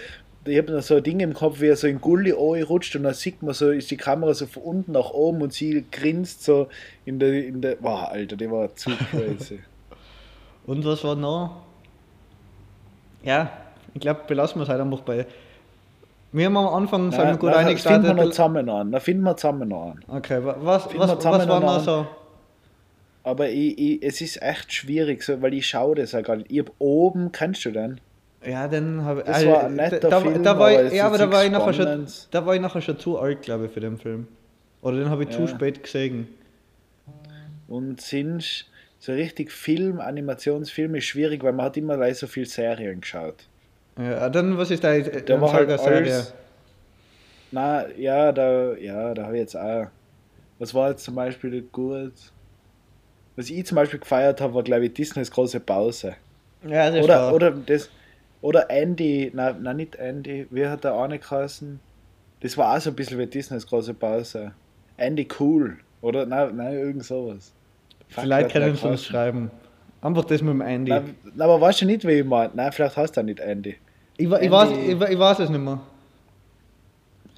[0.44, 3.02] ich habe noch so ein Ding im Kopf, wie er so in Gully rutscht und
[3.02, 6.44] dann sieht man so, ist die Kamera so von unten nach oben und sie grinst
[6.44, 6.68] so
[7.04, 9.60] in der, in der, wow, Alter, der war zu crazy.
[10.66, 11.62] und was war noch?
[13.22, 13.50] Ja,
[13.94, 15.26] ich glaube, belassen wir es halt einfach bei.
[16.30, 18.34] Wir haben am Anfang, sagen wir gut, nachher finden wir noch eingestartet.
[18.34, 20.04] zusammen an, dann finden wir zusammen noch an.
[20.08, 22.06] Okay, wa- was, Finden was, wir was war noch so?
[23.28, 26.50] Aber ich, ich, es ist echt schwierig, so, weil ich schaue das ja gar nicht.
[26.50, 28.00] Ich hab oben, kennst du den?
[28.42, 29.26] Ja, dann habe ich.
[29.26, 31.44] Das war ein netter da, Film, da war aber ich, es Ja, aber da war
[31.44, 34.28] ich, nachher schon, da war ich nachher schon zu alt, glaube ich, für den Film.
[34.80, 35.46] Oder den habe ich zu Ja.
[35.48, 36.26] spät gesehen.
[37.66, 38.64] Und sind
[38.98, 43.50] so richtig Film, Animationsfilm ist schwierig, weil man hat immer gleich so viel Serien geschaut.
[43.98, 45.28] Ja, dann, was ist da jetzt?
[45.28, 45.98] Der war halt Serie?
[45.98, 46.34] alles.
[47.50, 49.88] Na, ja, da, ja, da habe ich jetzt auch.
[50.58, 52.32] Was war jetzt zum Beispiel gut?
[53.38, 56.16] Was ich zum Beispiel gefeiert habe, war glaube ich Disneys große Pause.
[56.66, 57.34] Ja, das Oder, war.
[57.34, 57.88] oder das.
[58.40, 61.78] Oder Andy, nein, nein, nicht Andy, wie hat der eine geheißen?
[62.40, 64.50] Das war auch so ein bisschen wie Disneys große Pause.
[64.96, 65.76] Andy Cool.
[66.00, 67.52] Oder nein, nein, irgend sowas.
[68.08, 69.52] Vielleicht können sie uns schreiben.
[70.00, 70.90] Einfach das mit dem Andy.
[70.90, 72.50] Nein, nein, aber weißt du nicht, wie ich meine?
[72.54, 73.76] Nein, vielleicht heißt er nicht Andy.
[74.16, 75.80] ich, wa- ich, weiß, Andy- ich, ich weiß es nicht mehr.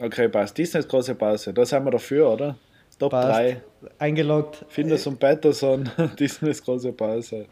[0.00, 0.56] Okay, passt.
[0.56, 1.52] Disneys große Pause.
[1.52, 2.56] Da sind wir dafür, oder?
[3.00, 3.28] Top Passt.
[3.40, 3.60] 3.
[3.98, 4.64] Eingeloggt.
[4.68, 7.46] Finders und Patterson, Disneys große Pause.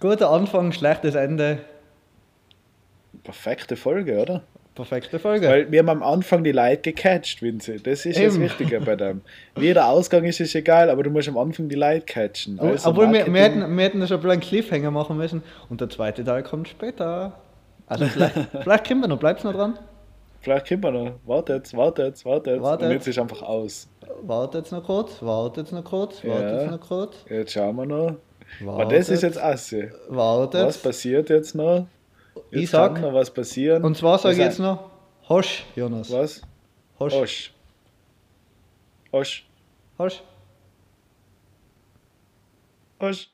[0.00, 1.58] Guter Anfang, schlechtes Ende.
[3.22, 4.42] Perfekte Folge, oder?
[4.74, 5.46] Perfekte Folge.
[5.48, 7.80] Weil wir haben am Anfang die Leute gecatcht, Vinzi.
[7.80, 8.42] Das ist das Eben.
[8.42, 9.20] Wichtige bei dem.
[9.54, 12.54] Wie der Ausgang ist, ist egal, aber du musst am Anfang die Leute catchen.
[12.58, 15.90] Obwohl- Also Obwohl wir, wir, hätten, wir hätten schon einen Cliffhanger machen müssen und der
[15.90, 17.38] zweite Teil kommt später.
[17.86, 19.78] Also vielleicht, vielleicht kommen wir noch, bleibt's noch dran.
[20.44, 21.12] Vielleicht kommen wir noch.
[21.24, 22.60] Wartet, wartet, wartet.
[22.60, 22.86] Wartet.
[22.86, 23.88] Und jetzt ist einfach aus.
[24.22, 26.70] Wartet noch kurz, wartet noch kurz, wartet Ja.
[26.70, 27.16] noch kurz.
[27.30, 28.16] Jetzt schauen wir noch.
[28.60, 29.90] Wartet, Aber das ist jetzt Assi.
[30.08, 30.66] Wartet.
[30.66, 31.86] Was passiert jetzt noch?
[32.50, 33.82] Jetzt Ich sag- kann noch was passieren.
[33.82, 34.90] Und zwar sage ich jetzt noch
[35.30, 36.12] Hosch, Jonas.
[36.12, 36.42] Was?
[37.00, 37.14] Hosch.
[37.14, 37.54] Osch.
[39.12, 39.46] Osch.
[39.98, 40.22] Hosch.
[42.98, 43.30] Osch.